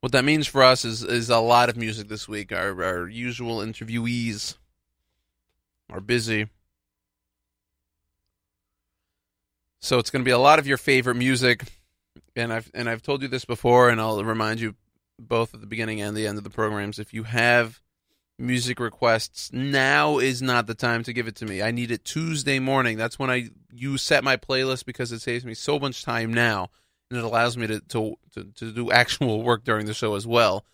What 0.00 0.12
that 0.12 0.24
means 0.24 0.48
for 0.48 0.64
us 0.64 0.84
is 0.84 1.04
is 1.04 1.30
a 1.30 1.38
lot 1.38 1.68
of 1.68 1.76
music 1.76 2.08
this 2.08 2.26
week. 2.26 2.52
Our 2.52 2.82
our 2.82 3.08
usual 3.08 3.58
interviewees 3.58 4.56
are 5.88 6.00
busy. 6.00 6.48
So 9.82 9.98
it's 9.98 10.10
going 10.10 10.22
to 10.22 10.24
be 10.24 10.30
a 10.30 10.38
lot 10.38 10.60
of 10.60 10.66
your 10.66 10.78
favorite 10.78 11.16
music, 11.16 11.64
and 12.36 12.52
I've 12.52 12.70
and 12.72 12.88
I've 12.88 13.02
told 13.02 13.20
you 13.20 13.28
this 13.28 13.44
before, 13.44 13.90
and 13.90 14.00
I'll 14.00 14.22
remind 14.22 14.60
you 14.60 14.76
both 15.18 15.54
at 15.54 15.60
the 15.60 15.66
beginning 15.66 16.00
and 16.00 16.16
the 16.16 16.26
end 16.26 16.38
of 16.38 16.44
the 16.44 16.50
programs. 16.50 17.00
If 17.00 17.12
you 17.12 17.24
have 17.24 17.80
music 18.38 18.78
requests, 18.78 19.52
now 19.52 20.18
is 20.18 20.40
not 20.40 20.68
the 20.68 20.74
time 20.74 21.02
to 21.02 21.12
give 21.12 21.26
it 21.26 21.34
to 21.36 21.46
me. 21.46 21.62
I 21.62 21.72
need 21.72 21.90
it 21.90 22.04
Tuesday 22.04 22.60
morning. 22.60 22.96
That's 22.96 23.18
when 23.18 23.28
I 23.28 23.50
you 23.72 23.98
set 23.98 24.22
my 24.22 24.36
playlist 24.36 24.86
because 24.86 25.10
it 25.10 25.20
saves 25.20 25.44
me 25.44 25.54
so 25.54 25.80
much 25.80 26.04
time 26.04 26.32
now 26.32 26.70
and 27.10 27.18
it 27.18 27.24
allows 27.24 27.58
me 27.58 27.66
to, 27.66 27.80
to, 27.80 28.16
to, 28.34 28.44
to 28.44 28.72
do 28.72 28.90
actual 28.90 29.42
work 29.42 29.64
during 29.64 29.86
the 29.86 29.94
show 29.94 30.14
as 30.14 30.26
well. 30.26 30.64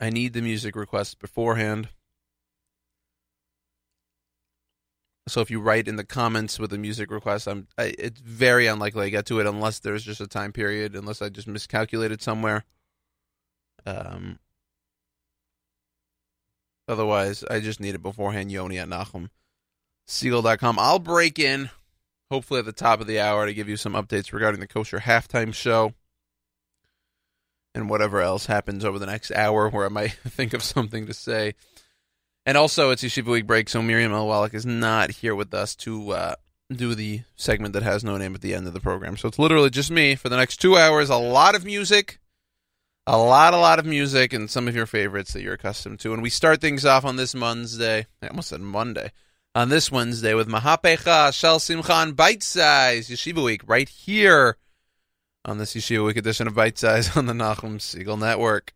I 0.00 0.10
need 0.10 0.32
the 0.32 0.42
music 0.42 0.76
requests 0.76 1.14
beforehand. 1.14 1.88
So 5.28 5.40
if 5.40 5.50
you 5.50 5.60
write 5.60 5.88
in 5.88 5.96
the 5.96 6.04
comments 6.04 6.58
with 6.58 6.72
a 6.72 6.78
music 6.78 7.10
request, 7.10 7.46
I'm 7.46 7.68
I, 7.76 7.94
it's 7.98 8.20
very 8.20 8.66
unlikely 8.66 9.06
I 9.06 9.08
get 9.10 9.26
to 9.26 9.40
it 9.40 9.46
unless 9.46 9.78
there's 9.78 10.04
just 10.04 10.20
a 10.20 10.26
time 10.26 10.52
period, 10.52 10.94
unless 10.94 11.22
I 11.22 11.28
just 11.28 11.48
miscalculated 11.48 12.22
somewhere. 12.22 12.64
Um. 13.86 14.38
Otherwise, 16.88 17.44
I 17.50 17.60
just 17.60 17.80
need 17.80 17.94
it 17.94 18.02
beforehand. 18.02 18.50
Yoni 18.50 18.78
at 18.78 18.88
Nachum 18.88 19.28
Segal.com. 20.08 20.78
I'll 20.78 20.98
break 20.98 21.38
in 21.38 21.70
hopefully 22.30 22.60
at 22.60 22.66
the 22.66 22.72
top 22.72 23.00
of 23.00 23.06
the 23.06 23.20
hour 23.20 23.46
to 23.46 23.54
give 23.54 23.68
you 23.68 23.76
some 23.76 23.94
updates 23.94 24.32
regarding 24.32 24.60
the 24.60 24.66
kosher 24.66 25.00
halftime 25.00 25.52
show 25.52 25.94
and 27.74 27.88
whatever 27.88 28.20
else 28.20 28.46
happens 28.46 28.84
over 28.84 28.98
the 28.98 29.06
next 29.06 29.30
hour 29.32 29.68
where 29.68 29.86
I 29.86 29.88
might 29.88 30.12
think 30.28 30.52
of 30.52 30.62
something 30.62 31.06
to 31.06 31.14
say. 31.14 31.54
And 32.48 32.56
also, 32.56 32.88
it's 32.88 33.04
Yeshiva 33.04 33.26
Week 33.26 33.46
break, 33.46 33.68
so 33.68 33.82
Miriam 33.82 34.14
El 34.14 34.26
Wallach 34.26 34.54
is 34.54 34.64
not 34.64 35.10
here 35.10 35.34
with 35.34 35.52
us 35.52 35.76
to 35.76 36.12
uh, 36.12 36.34
do 36.72 36.94
the 36.94 37.20
segment 37.36 37.74
that 37.74 37.82
has 37.82 38.02
no 38.02 38.16
name 38.16 38.34
at 38.34 38.40
the 38.40 38.54
end 38.54 38.66
of 38.66 38.72
the 38.72 38.80
program. 38.80 39.18
So 39.18 39.28
it's 39.28 39.38
literally 39.38 39.68
just 39.68 39.90
me 39.90 40.14
for 40.14 40.30
the 40.30 40.38
next 40.38 40.56
two 40.56 40.74
hours. 40.78 41.10
A 41.10 41.18
lot 41.18 41.54
of 41.54 41.66
music, 41.66 42.18
a 43.06 43.18
lot, 43.18 43.52
a 43.52 43.58
lot 43.58 43.78
of 43.78 43.84
music, 43.84 44.32
and 44.32 44.48
some 44.48 44.66
of 44.66 44.74
your 44.74 44.86
favorites 44.86 45.34
that 45.34 45.42
you're 45.42 45.52
accustomed 45.52 46.00
to. 46.00 46.14
And 46.14 46.22
we 46.22 46.30
start 46.30 46.62
things 46.62 46.86
off 46.86 47.04
on 47.04 47.16
this 47.16 47.34
Monday. 47.34 48.06
I 48.22 48.28
almost 48.28 48.48
said 48.48 48.62
Monday 48.62 49.12
on 49.54 49.68
this 49.68 49.92
Wednesday 49.92 50.32
with 50.32 50.48
Mahapecha 50.48 51.34
Shel 51.34 51.58
Simcha 51.58 52.14
Bite 52.16 52.42
Size 52.42 53.10
Yeshiva 53.10 53.44
Week 53.44 53.60
right 53.66 53.90
here 53.90 54.56
on 55.44 55.58
this 55.58 55.74
Yeshiva 55.74 56.06
Week 56.06 56.16
edition 56.16 56.46
of 56.46 56.54
Bite 56.54 56.78
Size 56.78 57.14
on 57.14 57.26
the 57.26 57.34
Nachum 57.34 57.76
Segal 57.76 58.18
Network. 58.18 58.72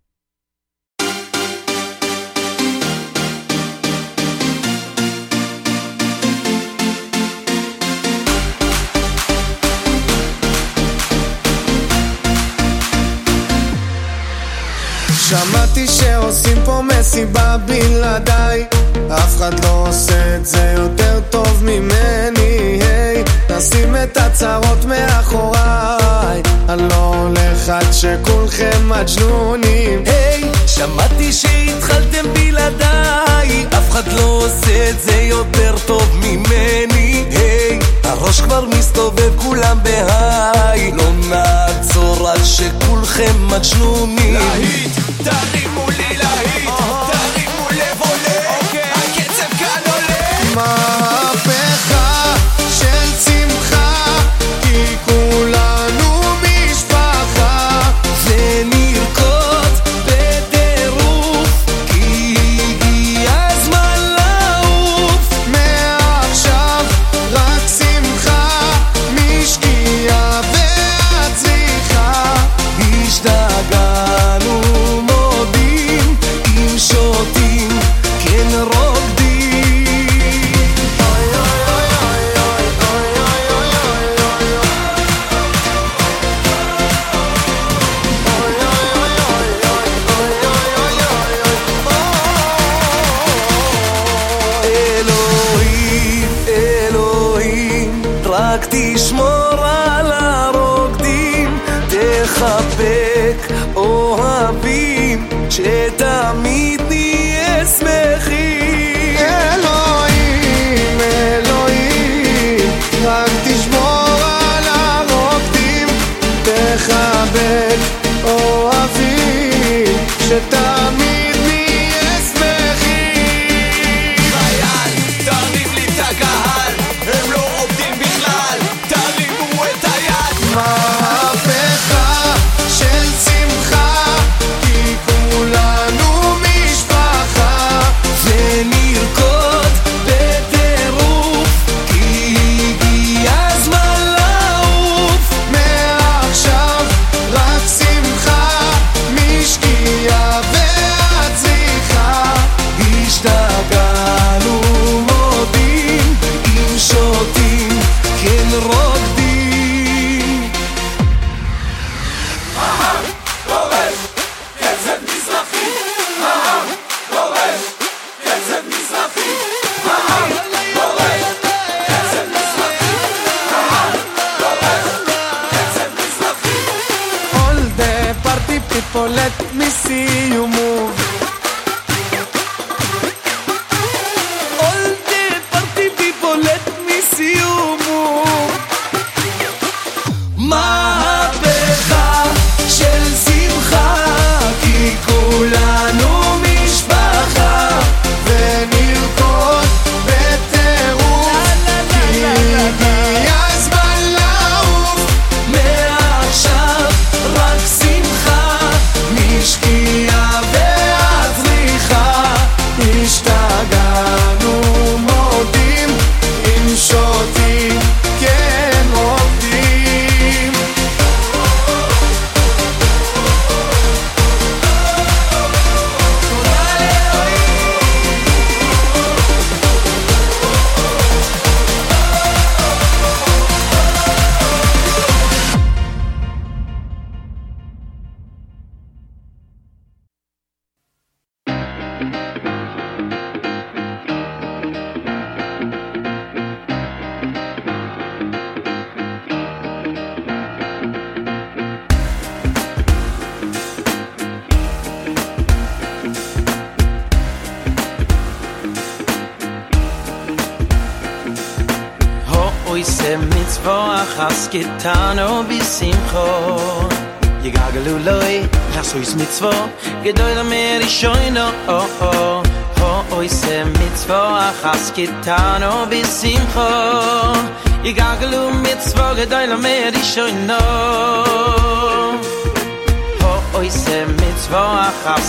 שמעתי 15.33 15.87
שעושים 15.89 16.59
פה 16.65 16.83
מסיבה 16.83 17.57
בלעדיי. 17.67 18.67
אף 19.09 19.37
אחד 19.37 19.65
לא 19.65 19.85
עושה 19.89 20.37
את 20.37 20.47
זה 20.47 20.75
יותר 20.77 21.21
טוב 21.31 21.65
ממני 21.65 22.81
היי, 22.83 23.25
נשים 23.51 23.97
את 23.97 24.17
הצרות 24.17 24.85
מאחוריי. 24.85 26.43
אני 26.69 26.89
לא 26.89 27.15
הולך 27.15 27.69
עד 27.69 27.93
שכולכם 27.93 28.89
מג'נונים. 28.89 30.05
היי, 30.07 30.45
שמעתי 30.67 31.33
שהתחלתם 31.33 32.35
בלעדיי. 32.35 33.67
אף 33.79 33.91
אחד 33.91 34.13
לא 34.13 34.23
עושה 34.45 34.91
את 34.91 35.01
זה 35.01 35.15
יותר 35.15 35.75
טוב 35.87 36.17
ממני 36.17 37.25
היי, 37.31 37.72
הראש 38.13 38.41
כבר 38.41 38.65
מסתובב 38.79 39.33
כולם 39.37 39.79
בהיי. 39.83 40.93
לא 40.93 41.13
נעצור 41.29 42.29
עד 42.29 42.45
שכולכם 42.45 43.49
מג'נונים. 43.49 44.35
להיט, 44.35 44.93
תרימו 45.17 45.91
לי 45.91 46.17
להיט, 46.17 46.71
תרימו 47.07 47.69
לב 47.71 48.01
עולה. 48.01 48.59
הקצב 48.95 49.59
כאן 49.59 49.93
עולה 49.93 50.92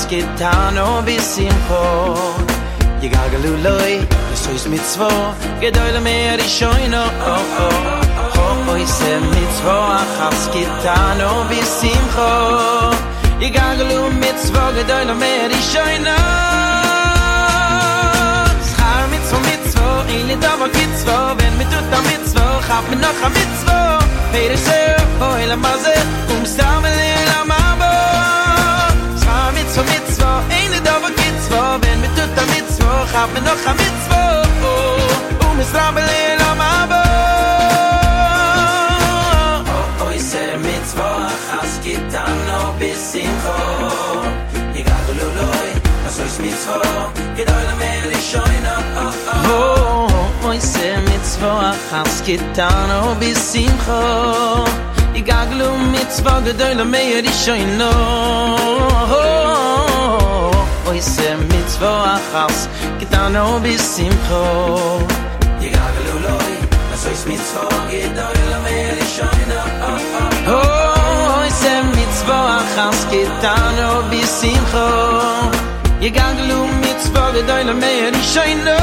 getan 0.10 0.78
o 0.78 1.02
bisin 1.06 1.54
po 1.68 1.84
Je 3.02 3.10
gagalu 3.10 3.54
loy, 3.64 3.94
es 4.34 4.42
tois 4.42 4.66
mit 4.68 4.82
zwo, 4.94 5.10
gedoyle 5.62 6.00
mer 6.00 6.40
i 6.40 6.48
shoyno 6.50 7.04
oh 7.34 7.60
oh 7.66 7.80
Hoch 8.36 8.70
oi 8.74 8.86
se 8.88 9.20
mit 9.20 9.52
zwo, 9.60 9.78
a 10.00 10.04
has 10.20 10.42
getan 10.54 11.22
o 11.22 11.44
bisin 11.50 12.04
po 12.16 12.30
Je 13.42 13.50
gagalu 13.50 14.00
mit 14.24 14.38
zwo, 14.48 14.64
gedoyle 14.78 15.16
mer 15.24 15.52
i 15.52 15.62
shoyno 15.72 16.18
Schar 18.70 19.04
mit 19.14 19.24
zwo 19.30 19.40
mit 19.50 19.64
zwo, 19.72 19.88
in 20.16 20.28
da 20.28 20.36
dava 20.48 20.68
git 20.76 20.94
zwo, 21.04 21.18
wenn 21.38 21.58
mit 21.58 21.70
tuta 21.72 22.00
mit 22.10 22.24
zwo, 22.32 22.46
hab 22.68 22.84
mir 22.90 23.00
noch 23.06 23.24
a 23.28 23.30
mit 23.30 23.52
zwo 23.62 23.80
Peter 24.32 24.58
se, 24.58 24.82
oi 25.30 25.46
la 25.52 25.58
maze, 25.66 25.96
um 26.34 26.46
stamme 26.46 26.90
li 27.00 27.12
la 27.30 27.40
mabo 27.52 27.93
was 29.74 29.78
für 29.78 29.84
Mitzwa 29.84 30.44
Eine 30.50 30.82
da 30.84 30.96
wo 31.02 31.08
Wenn 31.82 32.02
mir 32.02 32.08
tut 32.08 32.20
oh, 32.20 32.32
oh, 32.32 32.36
der 32.36 32.46
Mitzwa 32.56 33.08
Hab 33.14 33.34
mir 33.34 33.42
noch 33.42 33.66
a 33.66 33.74
Mitzwa 33.74 34.42
Um 35.50 35.60
es 35.60 35.74
rabele 35.74 36.38
la 36.40 36.56
mabo 36.56 37.04
Oh, 39.66 40.06
oh, 40.06 40.16
is 40.16 40.34
er 40.34 40.58
Mitzwa 40.58 41.28
Achas 41.28 41.82
geht 41.84 42.08
dann 42.12 42.40
noch 42.48 42.74
bis 42.80 43.12
Simcho 43.12 43.58
Egal 44.76 45.08
luloi 45.20 45.72
Was 46.04 46.18
soll 46.18 46.26
ich 46.28 46.40
Mitzwa 46.46 46.82
Gedoi 47.36 47.64
la 47.70 47.76
mel 47.76 48.12
ich 48.12 48.32
schoin 48.32 48.66
Oh, 48.66 49.12
oh, 49.26 49.50
oh 49.50 50.48
Oh, 50.48 50.52
is 50.52 50.76
er 50.76 51.00
Mitzwa 51.02 51.74
Achas 51.74 52.24
geht 52.24 52.42
dann 52.56 52.88
noch 52.90 53.16
bis 53.16 53.52
Simcho 53.52 54.66
Igaglu 55.16 55.70
mitzvah 55.92 56.40
gedoyle 56.42 56.86
meir 56.86 57.24
ishoyno 57.24 57.92
oise 60.94 61.30
mitzvah 61.52 62.18
achas 62.18 62.70
Gitano 63.00 63.60
bis 63.64 63.82
simcho. 63.94 64.44
Yigag 65.64 65.96
luloi 66.06 66.54
Masois 66.90 67.22
mitzvah 67.30 67.78
Gidoi 67.90 68.40
lamel 68.52 68.98
ishoina 69.06 69.62
ah, 69.90 69.98
ah. 70.22 70.58
Oise 71.42 71.74
mitzvah 71.98 72.46
achas 72.60 73.00
Gitano 73.12 73.92
bis 74.12 74.32
simcho. 74.40 74.88
Yigag 76.04 76.38
lu 76.50 76.60
mitzvah 76.84 77.30
Gidoi 77.36 77.64
lamel 77.70 78.14
ishoina 78.22 78.78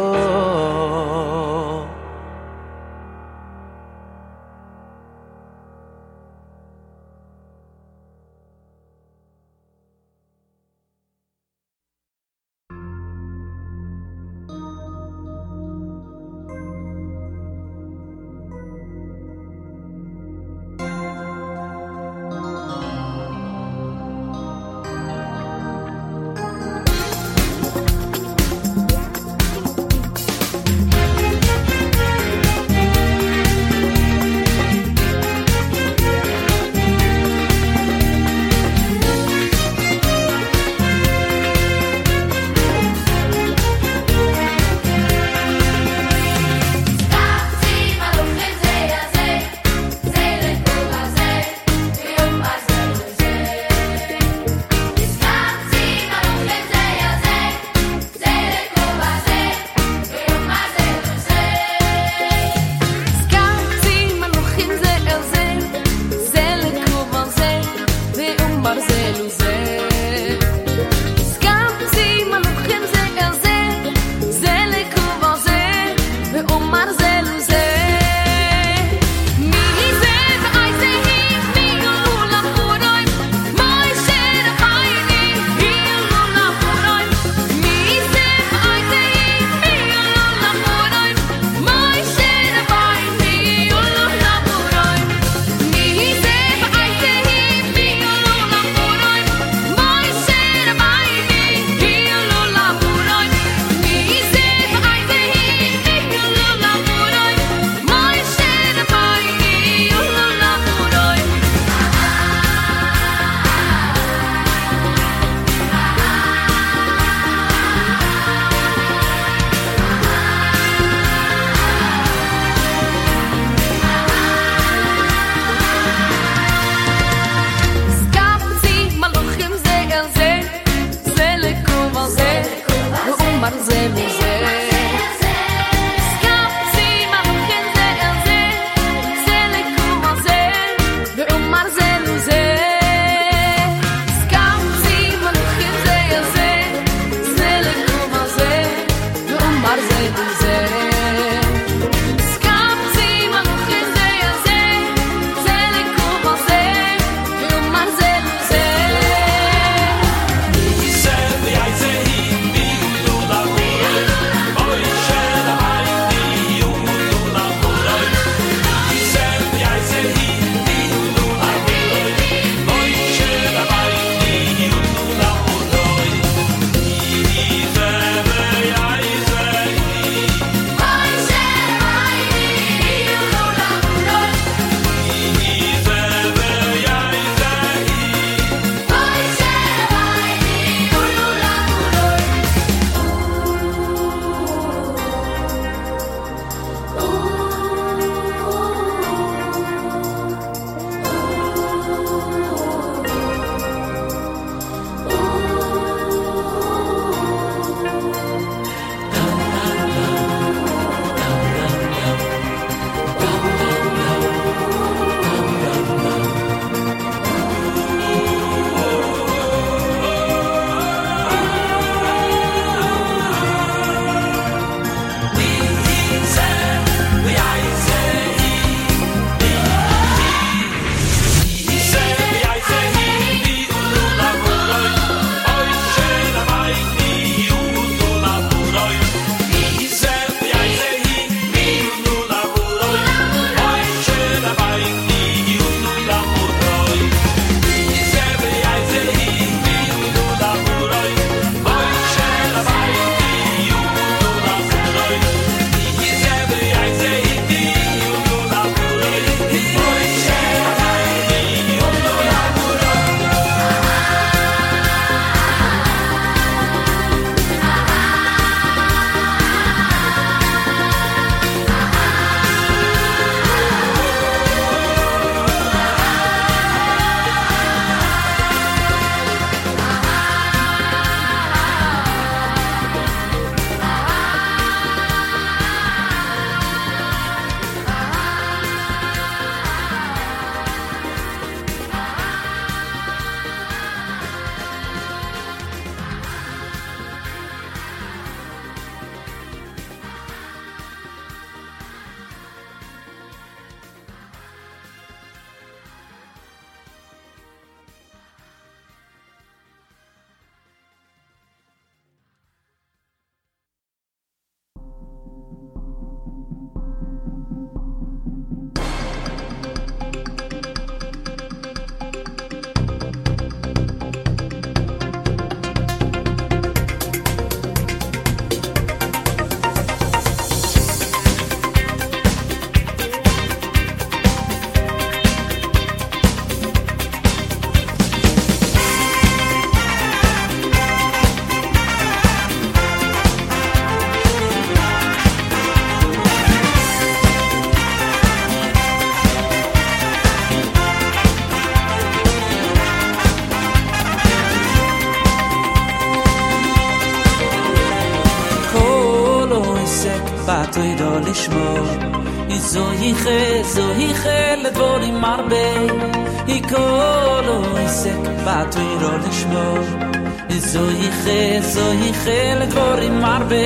so 370.67 370.83
ich 370.89 371.19
he 371.25 371.61
so 371.61 371.85
ich 372.07 372.21
he 372.25 372.39
le 372.59 372.67
gor 372.75 372.99
im 373.07 373.23
arbe 373.23 373.65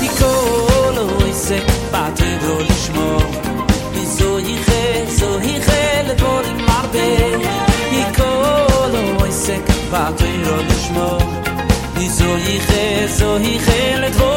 di 0.00 0.08
kolo 0.20 1.06
i 1.30 1.32
se 1.32 1.58
pati 1.92 2.30
do 2.42 2.54
lishmo. 2.68 3.08
Di 3.94 4.04
so 4.16 4.30
ich 4.52 4.66
he 4.70 4.82
so 5.18 5.28
ich 5.52 5.66
he 5.70 5.84
זוי 6.08 6.14
gor 6.22 6.44
im 6.52 6.60
arbe 6.78 7.08
di 7.92 8.02
se 9.44 9.56
do 10.44 10.56
lishmo. 10.68 11.42
So 12.18 12.30
ich 12.36 12.62
so 13.18 13.36
ich 13.36 14.31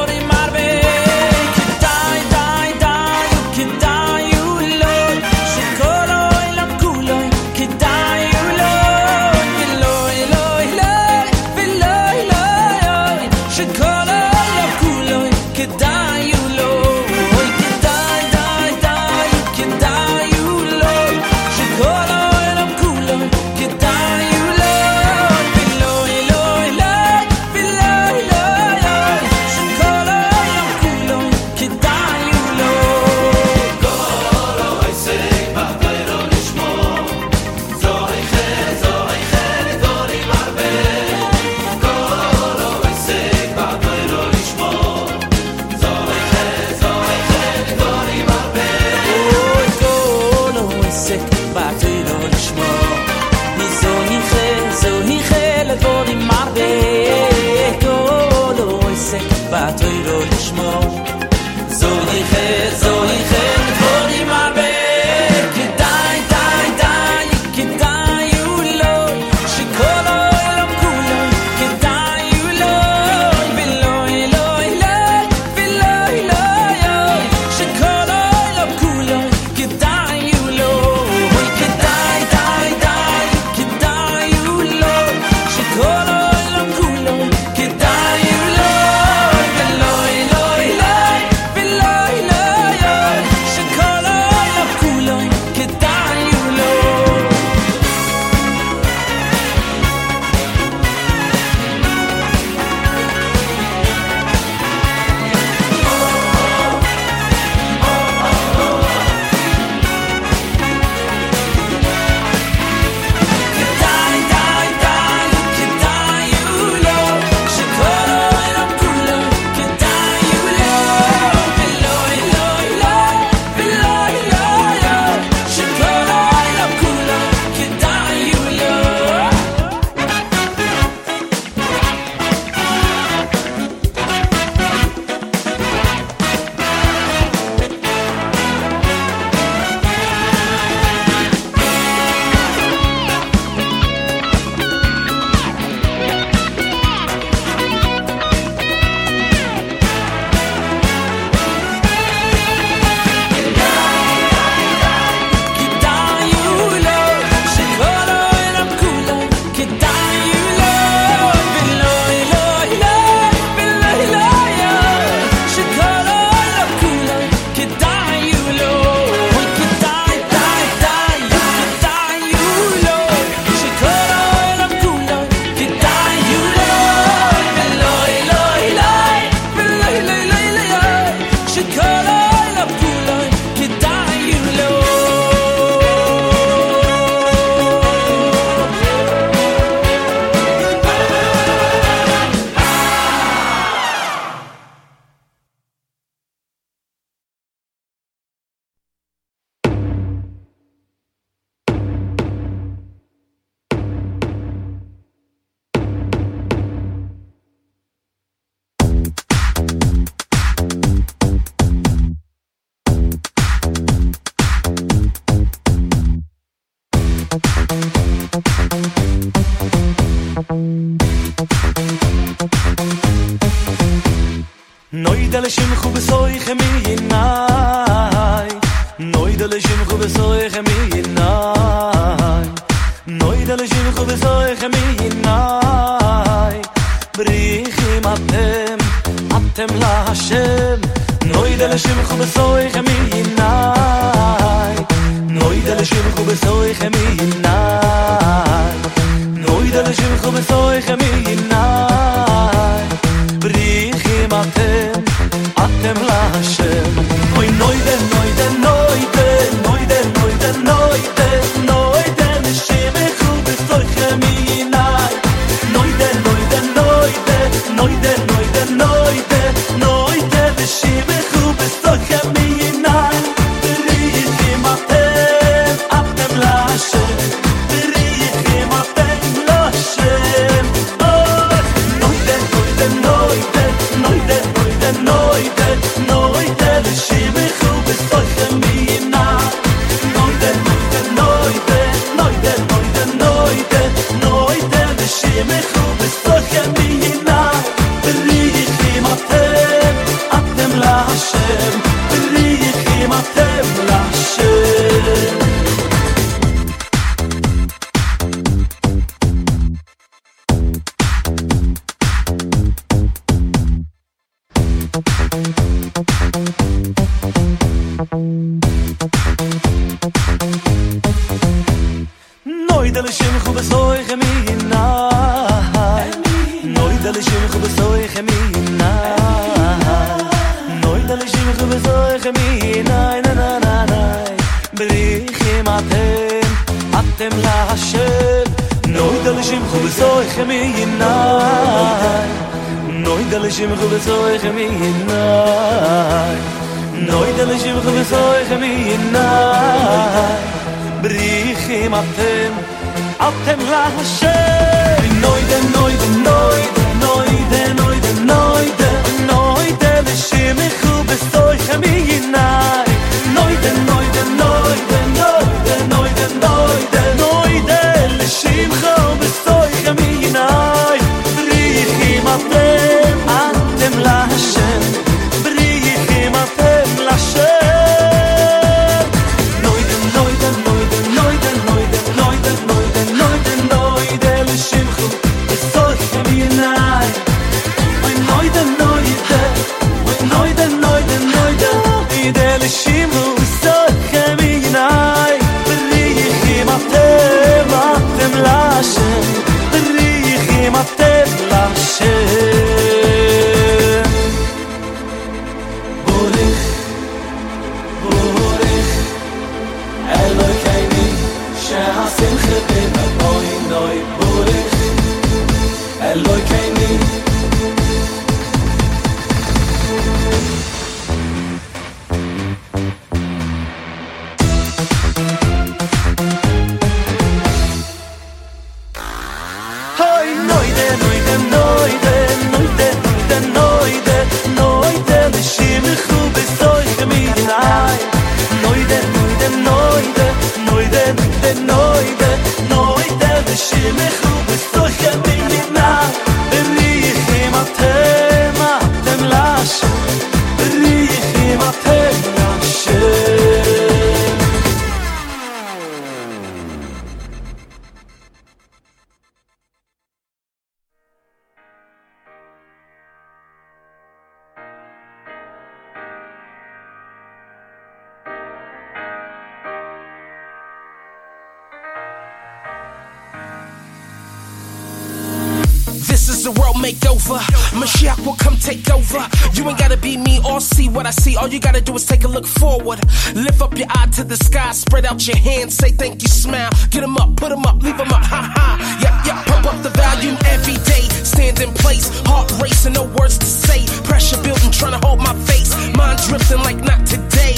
All 481.45 481.51
you 481.53 481.59
gotta 481.59 481.79
do 481.79 481.93
is 481.93 482.07
take 482.07 482.23
a 482.23 482.27
look 482.27 482.47
forward. 482.47 482.97
Lift 483.35 483.61
up 483.61 483.77
your 483.77 483.85
eye 483.91 484.07
to 484.17 484.23
the 484.23 484.35
sky, 484.35 484.71
spread 484.71 485.05
out 485.05 485.27
your 485.27 485.37
hands, 485.37 485.75
say 485.75 485.91
thank 485.91 486.23
you, 486.23 486.27
smile. 486.27 486.71
Get 486.89 487.01
them 487.01 487.15
up, 487.17 487.37
put 487.37 487.49
them 487.49 487.63
up, 487.67 487.83
leave 487.83 487.99
them 487.99 488.09
up, 488.09 488.25
ha 488.25 488.49
ha. 488.49 488.67
Yep, 488.97 489.15
yep, 489.27 489.45
pump 489.45 489.65
up 489.69 489.77
the 489.83 489.91
volume 489.91 490.37
every 490.49 490.73
day. 490.89 491.05
Stand 491.21 491.59
in 491.59 491.71
place, 491.75 492.09
heart 492.25 492.49
racing, 492.59 492.93
no 492.93 493.03
words 493.19 493.37
to 493.37 493.45
say. 493.45 493.85
Pressure 494.09 494.41
building, 494.41 494.71
trying 494.71 494.99
to 494.99 495.05
hold 495.05 495.19
my 495.19 495.35
face. 495.45 495.69
Mind 495.93 496.17
drifting 496.25 496.65
like 496.65 496.81
not 496.81 497.05
today. 497.05 497.53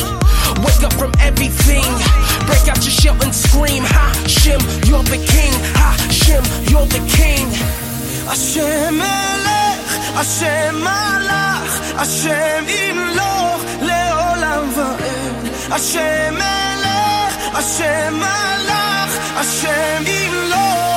Wake 0.68 0.84
up 0.84 0.92
from 1.00 1.16
everything. 1.24 1.88
Break 2.44 2.68
out 2.68 2.84
your 2.84 2.92
shell 2.92 3.16
and 3.24 3.34
scream. 3.34 3.88
Ha, 3.88 4.12
Shim, 4.28 4.60
you're 4.84 5.08
the 5.08 5.16
king. 5.16 5.56
Ha, 5.80 5.96
Shim, 6.12 6.44
you're 6.68 6.92
the 6.92 7.00
king. 7.08 7.48
Hashem 8.28 9.00
Melech, 9.00 9.80
Hashem 10.20 10.76
Malach, 10.76 11.72
Hashem 11.96 12.68
Imloch. 12.68 13.77
ואין 14.76 15.36
השם 15.72 16.34
מלך, 16.34 17.58
השם 17.58 18.14
מלך, 18.14 19.18
השם 19.38 20.04
ימלוך 20.08 20.97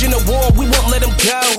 raging 0.00 0.14
a 0.14 0.30
war, 0.30 0.50
we 0.52 0.66
won't 0.66 0.90
let 0.90 1.02
him 1.02 1.14
go. 1.26 1.57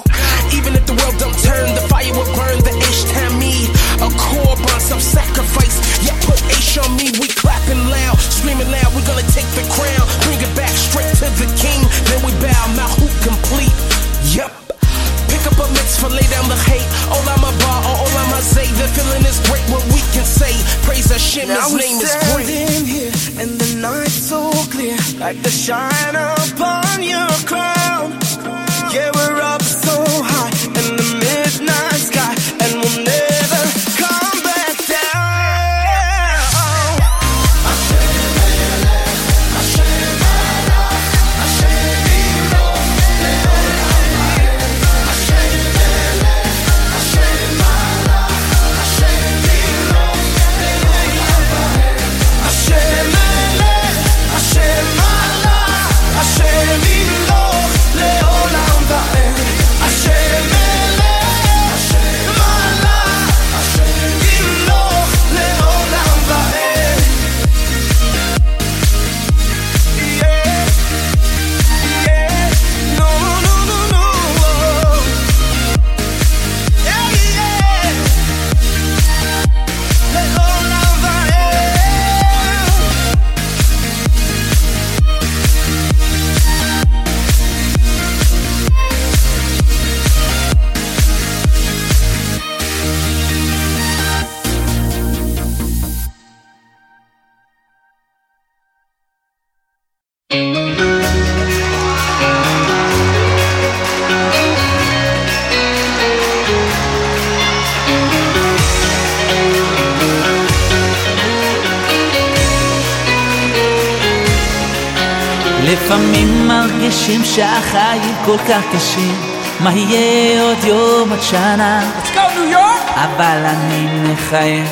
כל 118.30 118.38
כך 118.38 118.64
קשים 118.76 119.16
מה 119.60 119.74
יהיה 119.74 120.42
עוד 120.42 120.64
יום 120.64 121.14
עד 121.14 121.22
שנה? 121.22 121.92
Let's 122.04 122.16
go 122.16 122.40
ניו 122.40 122.52
יורק! 122.52 122.82
אבל 122.96 123.46
אני 123.46 123.88
מחייך, 124.04 124.70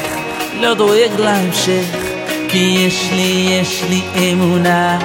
לא 0.53 0.73
דואג 0.73 1.11
להמשך 1.17 1.85
כי 2.49 2.57
יש 2.57 3.09
לי, 3.11 3.59
יש 3.61 3.83
לי 3.89 4.01
אמונה 4.33 4.99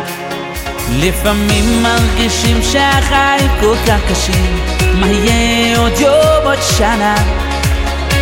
לפעמים 0.99 1.83
מרגישים 1.83 2.63
שהחיים 2.63 3.51
כל 3.61 3.75
כך 3.87 4.01
קשים 4.11 4.61
מה 5.01 5.07
יהיה 5.07 5.79
עוד 5.79 6.01
יום 6.01 6.45
עוד 6.45 6.59
שנה? 6.79 7.15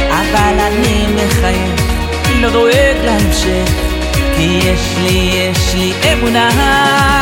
אבל 0.08 0.60
אני 0.60 1.06
מחייך, 1.14 1.82
לא 2.40 2.50
דואג 2.50 2.96
להמשך 3.04 3.72
כי 4.36 4.60
יש 4.62 4.94
לי, 5.02 5.30
יש 5.34 5.74
לי 5.74 6.12
אמונה 6.12 7.19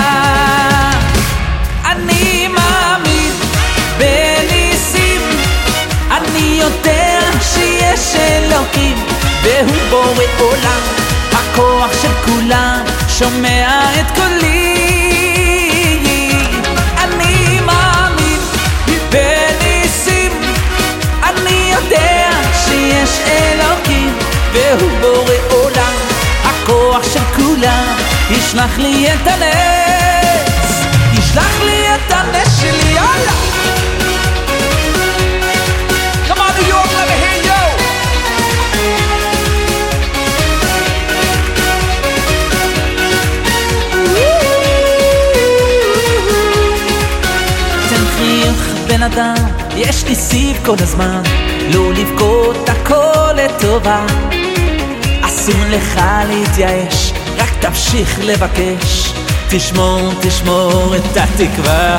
יודע 6.59 7.20
שיש 7.40 8.16
אלוקים 8.16 8.96
והוא 9.42 9.76
בורא 9.90 10.24
עולם. 10.38 10.80
הכוח 11.32 12.02
של 12.02 12.12
כולם 12.24 12.84
שומע 13.09 13.80
את 14.00 14.11
קולי. 14.14 14.74
אני 16.98 17.61
מאמין 17.61 18.40
בניסים 19.11 20.32
אני 21.22 21.72
יודע 21.74 22.30
שיש 22.66 23.20
אלוקים 23.26 24.18
והוא 24.52 24.90
בורא 25.00 25.34
עולם. 25.50 25.96
הכוח 26.44 27.02
של 27.12 27.24
כולם 27.36 27.84
ישלח 28.30 28.78
לי 28.78 29.09
את 29.14 29.26
הנס 29.26 30.86
ישלח 31.12 31.61
לי 31.64 31.94
את 31.94 32.12
הנס 32.12 32.61
שלי. 32.61 32.92
יאללה 32.94 33.32
בן 48.99 49.05
אדם, 49.05 49.34
יש 49.76 50.05
לי 50.05 50.14
סיב 50.14 50.57
כל 50.64 50.74
הזמן 50.78 51.22
לא 51.74 51.92
לבכות 51.92 52.68
הכל 52.68 53.32
לטובה. 53.36 54.07
אסור 55.22 55.64
לך 55.70 56.01
להתייאש, 56.28 57.12
רק 57.36 57.49
תמשיך 57.61 58.18
לבקש. 58.22 59.12
תשמור, 59.51 60.12
תשמור 60.22 60.96
את 60.96 61.16
התקווה. 61.16 61.99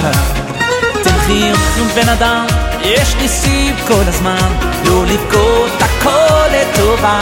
תן 1.04 1.18
חיוך 1.26 1.78
בן 1.96 2.10
אדם, 2.10 2.46
יש 2.82 3.16
לי 3.16 3.28
סיב 3.28 3.76
כל 3.88 4.04
הזמן 4.08 4.58
לא 4.86 5.06
לבכות 5.06 5.82
הכל 5.82 6.48
לטובה. 6.52 7.20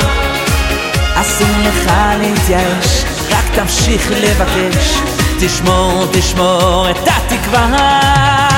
אסור 1.16 1.58
לך 1.68 1.92
להתייאש, 2.20 3.04
רק 3.30 3.46
תמשיך 3.56 4.12
לבקש. 4.12 5.02
תשמור, 5.40 6.06
תשמור 6.12 6.88
את 6.90 7.08
התקווה 7.08 8.57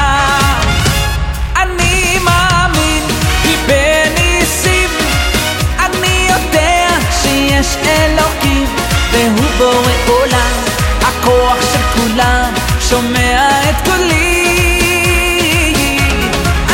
שיש 7.64 7.76
אלוקים 7.76 8.66
והוא 9.12 9.50
בורא 9.58 9.92
עולם. 10.08 10.54
הכוח 11.02 11.58
של 11.62 11.80
כולם 11.94 12.54
שומע 12.90 13.50
את 13.70 13.76
קולי. 13.86 15.74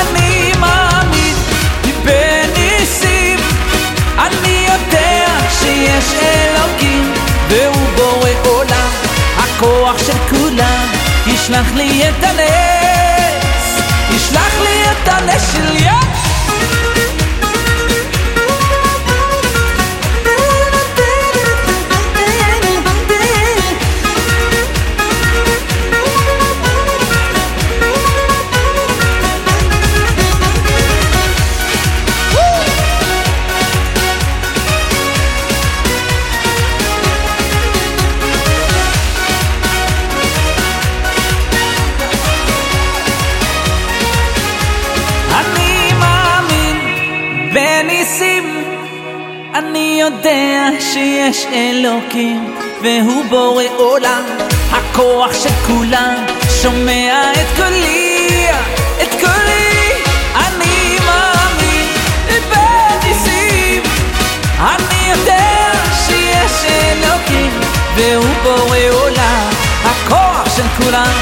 אני 0.01 0.51
מאמין 0.59 1.35
בניסים. 2.03 3.39
אני 4.17 4.67
יודע 4.73 5.25
שיש 5.59 6.13
אלוקים 6.21 7.13
והוא 7.49 7.87
בורא 7.95 8.29
עולם. 8.45 8.89
הכוח 9.37 9.97
של 9.97 10.17
כולם 10.29 10.87
ישלח 11.27 11.67
לי 11.75 12.09
את 12.09 12.23
הנס. 12.23 13.81
ישלח 14.09 14.53
לי 14.61 14.83
את 14.91 15.07
הנס 15.07 15.53
שלי 15.53 15.89
אני 15.89 16.04
יודע 50.05 50.69
שיש 50.79 51.45
אלוקים 51.53 52.55
והוא 52.81 53.25
בורא 53.29 53.63
עולם. 53.77 54.23
הכוח 54.71 55.33
של 55.43 55.49
כולם 55.67 56.15
שומע 56.61 57.31
את 57.33 57.55
קולי, 57.55 58.47
את 59.01 59.09
קולי. 59.19 59.91
אני 60.35 60.97
מאמין 61.05 61.87
בניסים. 62.49 63.83
אני 64.59 65.11
יודע 65.11 65.71
שיש 66.07 66.71
אלוקים 66.71 67.59
והוא 67.95 68.35
בורא 68.43 68.77
עולם. 68.91 69.49
הכוח 69.83 70.55
של 70.55 70.83
כולם 70.83 71.13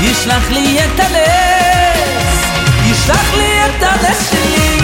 ישלח 0.00 0.50
לי 0.50 0.78
את 0.78 1.00
הנס 1.00 2.44
ישלח 2.84 3.34
לי 3.36 3.64
את 3.64 3.82
הנס 3.82 4.30
שלי. 4.30 4.75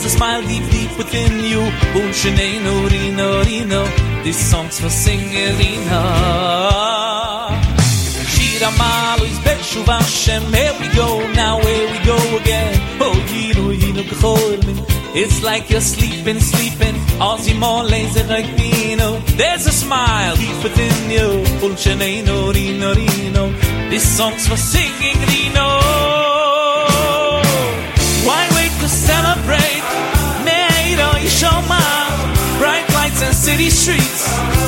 There's 0.00 0.14
a 0.14 0.16
smile 0.16 0.40
deep, 0.48 0.64
deep 0.70 0.96
within 0.96 1.44
you. 1.44 1.60
Bunsheneno, 1.92 2.88
rino, 2.88 3.44
rino. 3.44 3.84
This 4.24 4.38
song's 4.50 4.80
for 4.80 4.88
singing, 4.88 5.58
rino. 5.60 6.00
Shira 8.32 8.70
malo 8.78 9.24
is 9.24 9.38
Beshuv 9.44 9.84
Hashem. 9.84 10.42
Here 10.54 10.74
we 10.80 10.88
go, 10.96 11.30
now 11.34 11.60
here 11.60 11.90
we 11.92 11.98
go 12.06 12.16
again. 12.38 12.80
Oh, 12.98 13.12
yino, 13.28 13.68
yino, 13.68 14.02
kcholmin. 14.04 14.78
It's 15.14 15.42
like 15.42 15.68
you're 15.68 15.82
sleeping, 15.82 16.40
sleeping. 16.40 16.94
Ozimole 17.20 18.00
serekbino. 18.14 19.20
There's 19.36 19.66
a 19.66 19.72
smile 19.72 20.34
deep 20.36 20.62
within 20.62 21.10
you. 21.10 21.44
Bunsheneno, 21.60 22.54
rino, 22.54 22.94
rino. 22.94 23.52
This 23.90 24.08
song's 24.16 24.48
for 24.48 24.56
singing, 24.56 25.20
rino. 25.28 26.09
City 33.68 33.68
streets 33.68 34.59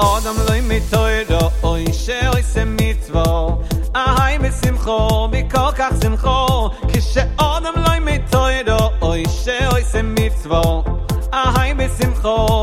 Adam 0.00 0.36
loy 0.48 0.60
mitoy 0.62 1.26
do 1.28 1.40
oy 1.62 1.84
shel 1.92 2.34
oy 2.34 2.42
sem 2.42 2.76
mitzvo 2.76 3.62
a 3.94 4.04
hay 4.18 4.38
mit 4.38 4.52
simcho 4.52 5.30
mi 5.30 5.42
kol 5.42 5.72
kach 5.72 5.92
simcho. 6.00 6.72
Ki 6.90 7.00
she 7.00 7.20
Adam 7.38 7.74
loy 7.84 8.00
mitoy 8.00 8.64
oy 9.02 9.24
shel 9.24 9.70
a 11.32 11.52
hay 11.52 11.74
mit 11.74 11.90
simcho 11.90 12.59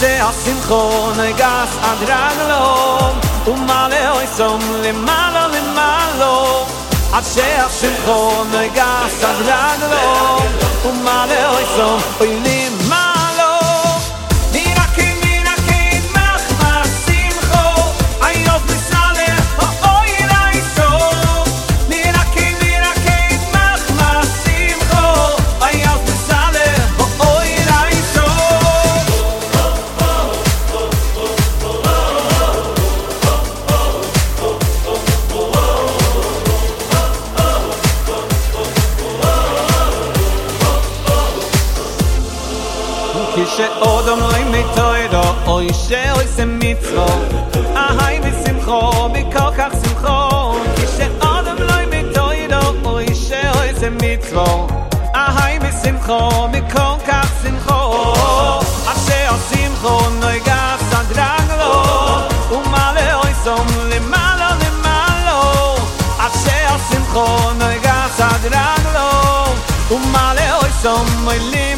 Ich 0.00 0.04
fahr 0.04 0.32
zum 0.44 0.60
Krone 0.62 1.32
Gas 1.32 1.70
an 1.82 1.98
dran 2.06 2.38
loh 2.48 3.10
un 3.46 3.52
um 3.52 3.66
male 3.66 3.98
hoy 4.14 4.28
som 4.36 4.60
le 4.80 4.92
male 4.92 5.48
le 5.52 5.60
mal 5.74 6.10
loh 6.20 6.66
Ich 7.18 7.42
fahr 7.42 7.68
zum 7.80 7.94
Krone 8.04 8.68
Gas 8.76 9.14
an 9.28 9.36
dran 9.44 9.90
loh 9.90 10.42
un 10.84 10.90
um 10.90 11.02
male 11.02 11.40
hoy 11.50 11.66
som 11.76 12.00
uy 12.20 12.32
le 12.44 12.87
shel 45.88 46.20
is 46.20 46.38
in 46.38 46.58
mitzvo 46.60 47.06
a 47.82 47.86
hay 47.98 48.16
mit 48.24 48.34
simcho 48.44 48.80
mit 49.14 49.26
kokach 49.34 49.74
simcho 49.82 50.16
kishe 50.76 51.06
adem 51.32 51.58
loy 51.68 51.84
mit 51.92 52.06
toydo 52.16 52.60
oy 52.92 53.06
shel 53.24 53.56
is 53.70 53.82
in 53.88 53.94
mitzvo 54.02 54.46
a 55.22 55.24
hay 55.36 55.54
mit 55.62 55.74
simcho 55.82 56.20
mit 56.52 56.66
kokach 56.74 57.32
simcho 57.42 57.80
a 58.92 58.94
shel 59.04 59.36
simcho 59.48 59.94
noy 60.22 60.38
gas 60.50 60.84
an 60.98 61.06
dranglo 61.12 61.72
um 62.56 62.64
male 62.74 63.06
oy 63.22 63.32
som 63.44 63.66
le 63.92 64.00
malo 64.12 64.50
le 64.62 64.70
malo 64.86 65.40
a 66.26 66.28
shel 66.42 66.76
simcho 66.90 67.26
noy 67.62 67.76
gas 67.88 68.20
an 68.28 68.38
dranglo 68.46 69.08
um 69.96 70.04
male 70.16 70.46
oy 70.60 70.70
som 70.82 71.06
le 71.54 71.68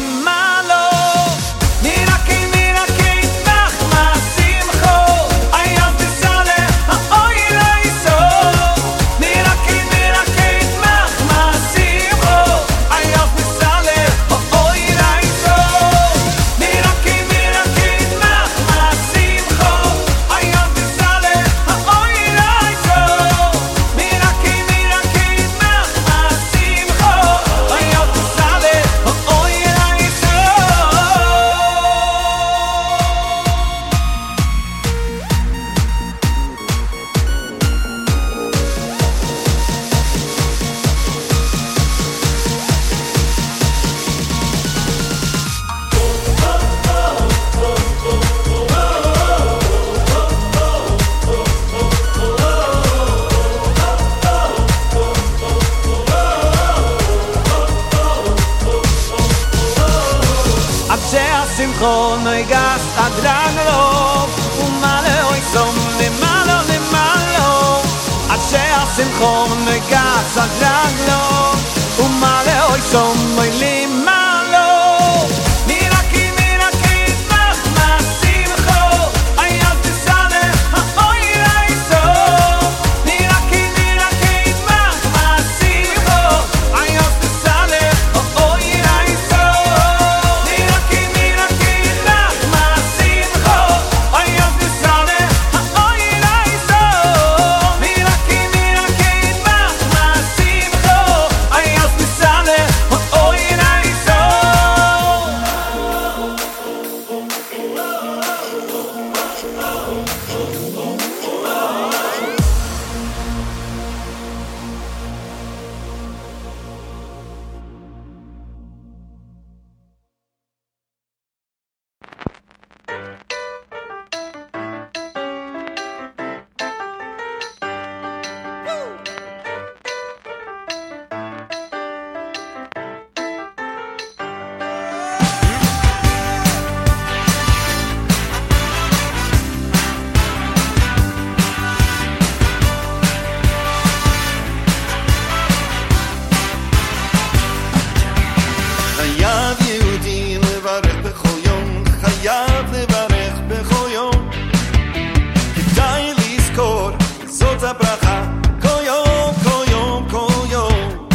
הברכה 157.71 158.23
כל 158.61 158.83
יום, 158.85 159.33
כל 159.43 159.71
יום, 159.71 160.07
כל 160.09 160.45
יום. 160.49 161.07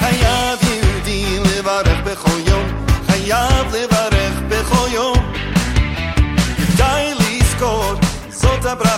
חייב 0.00 0.58
יהודי 0.62 1.38
לברך 1.38 1.98
בכל 2.04 2.38
יום, 2.46 2.66
חייב 3.06 3.66
לברך 3.74 4.34
בכל 4.48 4.88
יום. 4.92 5.32
כדאי 6.56 7.14
לזכור, 7.14 7.94
זאת 8.30 8.64
הברכה. 8.64 8.97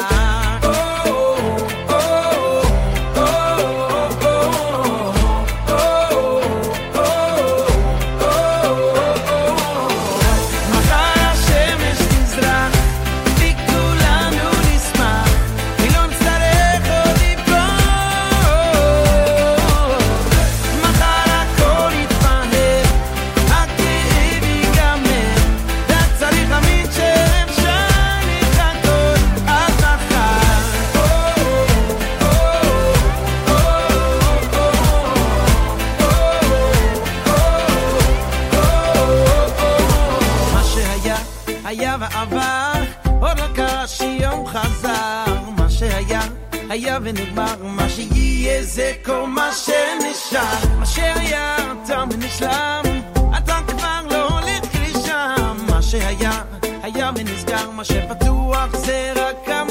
זה 48.70 48.92
כל 49.04 49.26
מה 49.26 49.50
שנשאר. 49.52 50.78
מה 50.78 50.86
שהיה 50.86 51.56
תם 51.86 52.08
ונשלם, 52.12 52.82
אתה 53.38 53.58
כבר 53.68 54.00
לא 54.10 54.28
הולך 54.28 54.64
לשם. 54.74 55.56
מה 55.70 55.82
שהיה, 55.82 56.42
היה 56.82 57.10
ונסגר, 57.16 57.70
מה 57.70 57.84
שפתוח 57.84 58.76
זה 58.76 59.12
רק 59.16 59.48
המחר. 59.48 59.69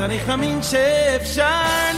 צריך 0.00 0.28
להאמין 0.28 0.62
שאפשר 0.62 1.89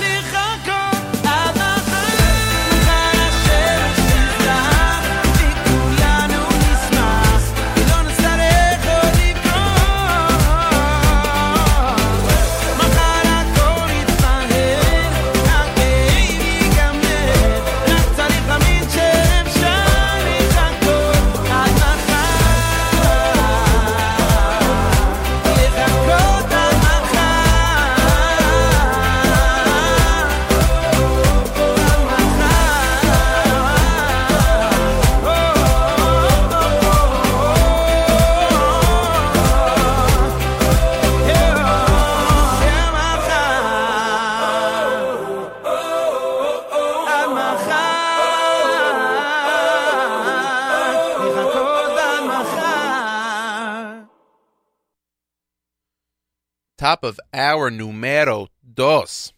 hour 57.63 57.71
numero 57.71 58.49
dos. 58.75 59.33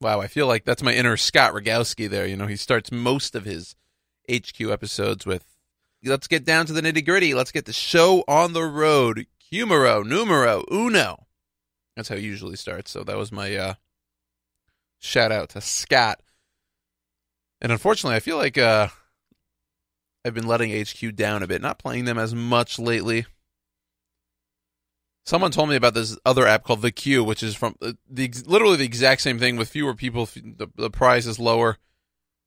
Wow, 0.00 0.20
I 0.20 0.28
feel 0.28 0.46
like 0.46 0.64
that's 0.64 0.82
my 0.82 0.94
inner 0.94 1.16
Scott 1.16 1.52
Rogowski 1.52 2.08
there. 2.08 2.26
You 2.26 2.36
know, 2.36 2.46
he 2.46 2.56
starts 2.56 2.92
most 2.92 3.34
of 3.34 3.44
his 3.44 3.74
HQ 4.30 4.60
episodes 4.60 5.26
with, 5.26 5.44
let's 6.04 6.28
get 6.28 6.44
down 6.44 6.66
to 6.66 6.72
the 6.72 6.82
nitty 6.82 7.04
gritty. 7.04 7.34
Let's 7.34 7.50
get 7.50 7.64
the 7.64 7.72
show 7.72 8.22
on 8.28 8.52
the 8.52 8.62
road. 8.62 9.26
Humero, 9.52 10.04
numero, 10.06 10.64
uno. 10.70 11.26
That's 11.96 12.08
how 12.08 12.16
he 12.16 12.22
usually 12.22 12.54
starts. 12.54 12.92
So 12.92 13.02
that 13.02 13.16
was 13.16 13.32
my 13.32 13.56
uh, 13.56 13.74
shout 15.00 15.32
out 15.32 15.48
to 15.50 15.60
Scott. 15.60 16.20
And 17.60 17.72
unfortunately, 17.72 18.14
I 18.14 18.20
feel 18.20 18.36
like 18.36 18.56
uh, 18.56 18.88
I've 20.24 20.34
been 20.34 20.46
letting 20.46 20.70
HQ 20.70 21.16
down 21.16 21.42
a 21.42 21.48
bit, 21.48 21.60
not 21.60 21.80
playing 21.80 22.04
them 22.04 22.18
as 22.18 22.34
much 22.34 22.78
lately. 22.78 23.26
Someone 25.28 25.50
told 25.50 25.68
me 25.68 25.76
about 25.76 25.92
this 25.92 26.16
other 26.24 26.46
app 26.46 26.64
called 26.64 26.80
The 26.80 26.90
Queue, 26.90 27.22
which 27.22 27.42
is 27.42 27.54
from 27.54 27.74
uh, 27.82 27.92
the 28.08 28.32
literally 28.46 28.78
the 28.78 28.86
exact 28.86 29.20
same 29.20 29.38
thing 29.38 29.58
with 29.58 29.68
fewer 29.68 29.92
people. 29.92 30.24
The, 30.24 30.70
the 30.74 30.88
price 30.88 31.26
is 31.26 31.38
lower, 31.38 31.76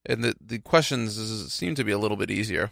and 0.04 0.24
the 0.24 0.34
the 0.44 0.58
questions 0.58 1.16
is, 1.16 1.54
seem 1.54 1.76
to 1.76 1.84
be 1.84 1.92
a 1.92 2.00
little 2.00 2.18
bit 2.18 2.32
easier. 2.32 2.72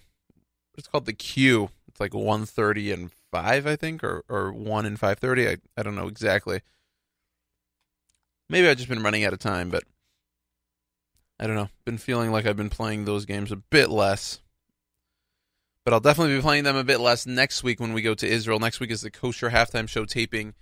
It's 0.76 0.88
called 0.88 1.05
The 1.05 1.14
Queue. 1.14 1.70
It's 1.88 1.99
like 1.99 2.16
one 2.16 2.47
thirty 2.47 2.91
and 2.91 3.12
five, 3.32 3.68
I 3.68 3.76
think, 3.76 4.03
or 4.03 4.24
or 4.28 4.51
one 4.51 4.88
and 4.88 4.99
five 4.99 5.20
thirty. 5.20 5.47
I 5.47 5.57
I 5.78 5.84
don't 5.84 5.95
know 5.95 6.07
exactly. 6.07 6.62
Maybe 8.49 8.68
I've 8.68 8.78
just 8.78 8.89
been 8.89 9.03
running 9.03 9.24
out 9.24 9.34
of 9.34 9.38
time, 9.38 9.70
but 9.70 9.84
I 11.39 11.45
don't 11.45 11.55
know. 11.55 11.70
Been 11.86 11.99
feeling 11.99 12.32
like 12.32 12.47
I've 12.47 12.57
been 12.57 12.72
playing 12.72 13.05
those 13.05 13.26
games 13.26 13.51
a 13.51 13.57
bit 13.57 13.91
less 13.91 14.39
but 15.89 15.95
I'll 15.95 15.99
definitely 16.01 16.35
be 16.35 16.41
playing 16.43 16.65
them 16.65 16.75
a 16.75 16.83
bit 16.83 16.99
less 16.99 17.25
next 17.25 17.63
week 17.63 17.79
when 17.79 17.93
we 17.93 18.03
go 18.03 18.13
to 18.13 18.27
Israel. 18.27 18.59
Next 18.59 18.79
week 18.79 18.91
is 18.91 19.01
the 19.01 19.09
kosher 19.09 19.49
halftime 19.49 19.89
show 19.89 20.05
taping 20.05 20.53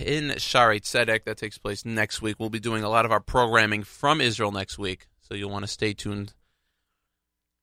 in 0.00 0.30
Shaarei 0.30 0.80
Tzedek. 0.80 1.22
That 1.22 1.36
takes 1.36 1.56
place 1.56 1.84
next 1.84 2.20
week. 2.20 2.40
We'll 2.40 2.50
be 2.50 2.58
doing 2.58 2.82
a 2.82 2.88
lot 2.88 3.04
of 3.04 3.12
our 3.12 3.20
programming 3.20 3.84
from 3.84 4.20
Israel 4.20 4.50
next 4.50 4.76
week, 4.76 5.06
so 5.20 5.36
you'll 5.36 5.52
want 5.52 5.62
to 5.62 5.70
stay 5.70 5.92
tuned 5.92 6.34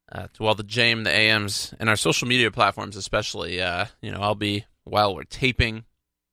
uh, 0.09 0.27
to 0.35 0.45
all 0.45 0.55
the 0.55 0.63
JM, 0.63 1.03
the 1.03 1.13
AMs, 1.13 1.73
and 1.77 1.89
our 1.89 1.97
social 1.97 2.25
media 2.25 2.51
platforms, 2.51 2.95
especially. 2.95 3.61
Uh, 3.61 3.87
you 4.01 4.09
know, 4.09 4.21
I'll 4.21 4.33
be 4.33 4.65
while 4.85 5.13
we're 5.13 5.25
taping 5.25 5.83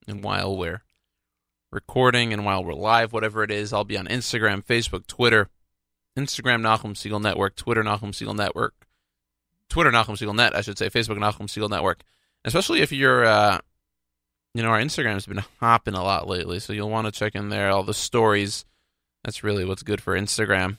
and 0.07 0.23
while 0.23 0.57
we're 0.57 0.85
recording 1.73 2.33
and 2.33 2.45
while 2.45 2.63
we're 2.63 2.75
live, 2.75 3.13
whatever 3.13 3.43
it 3.43 3.51
is. 3.51 3.73
I'll 3.73 3.83
be 3.83 3.99
on 3.99 4.07
Instagram, 4.07 4.65
Facebook, 4.65 5.09
Twitter. 5.09 5.49
Instagram 6.17 6.61
Nachum 6.61 6.95
Segal 6.95 7.21
Network, 7.21 7.57
Twitter 7.57 7.83
Nachum 7.83 8.13
Segal 8.13 8.37
Network. 8.37 8.84
Twitter 9.69 9.91
Nachum 9.91 10.17
Segal 10.17 10.35
Net, 10.35 10.57
I 10.57 10.61
should 10.61 10.79
say, 10.79 10.91
Facebook 10.91 11.19
Nachum 11.19 11.47
Segal 11.47 11.71
Network. 11.71 12.03
Especially 12.45 12.81
if 12.81 12.93
you're, 12.93 13.25
uh, 13.25 13.59
you 14.55 14.63
know, 14.63 14.69
our 14.69 14.81
Instagram's 14.81 15.27
been 15.27 15.43
hopping 15.61 15.95
a 15.95 16.03
lot 16.03 16.29
lately, 16.29 16.61
so 16.61 16.73
you'll 16.73 16.91
want 16.91 17.07
to 17.07 17.13
check 17.13 17.35
in 17.35 17.49
there. 17.49 17.71
All 17.71 17.83
the 17.83 17.95
stories. 17.95 18.65
That's 19.25 19.43
really 19.43 19.65
what's 19.65 19.83
good 19.83 20.03
for 20.03 20.15
Instagram. 20.15 20.77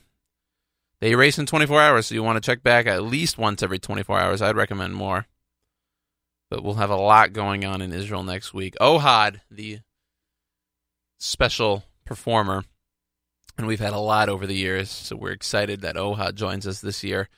They 1.00 1.14
race 1.14 1.38
in 1.38 1.46
24 1.46 1.80
hours, 1.80 2.06
so 2.06 2.14
you 2.14 2.22
want 2.22 2.42
to 2.42 2.46
check 2.46 2.62
back 2.62 2.86
at 2.86 3.02
least 3.02 3.36
once 3.36 3.62
every 3.62 3.78
24 3.78 4.18
hours. 4.18 4.40
I'd 4.40 4.56
recommend 4.56 4.94
more. 4.94 5.26
But 6.48 6.62
we'll 6.62 6.74
have 6.74 6.90
a 6.90 6.96
lot 6.96 7.32
going 7.32 7.64
on 7.64 7.82
in 7.82 7.92
Israel 7.92 8.22
next 8.22 8.54
week. 8.54 8.76
Ohad, 8.80 9.40
the 9.50 9.80
special 11.18 11.84
performer, 12.04 12.64
and 13.58 13.66
we've 13.66 13.80
had 13.80 13.92
a 13.92 13.98
lot 13.98 14.28
over 14.28 14.46
the 14.46 14.54
years, 14.54 14.90
so 14.90 15.16
we're 15.16 15.32
excited 15.32 15.80
that 15.80 15.96
Ohad 15.96 16.34
joins 16.34 16.66
us 16.66 16.80
this 16.80 17.02
year. 17.02 17.28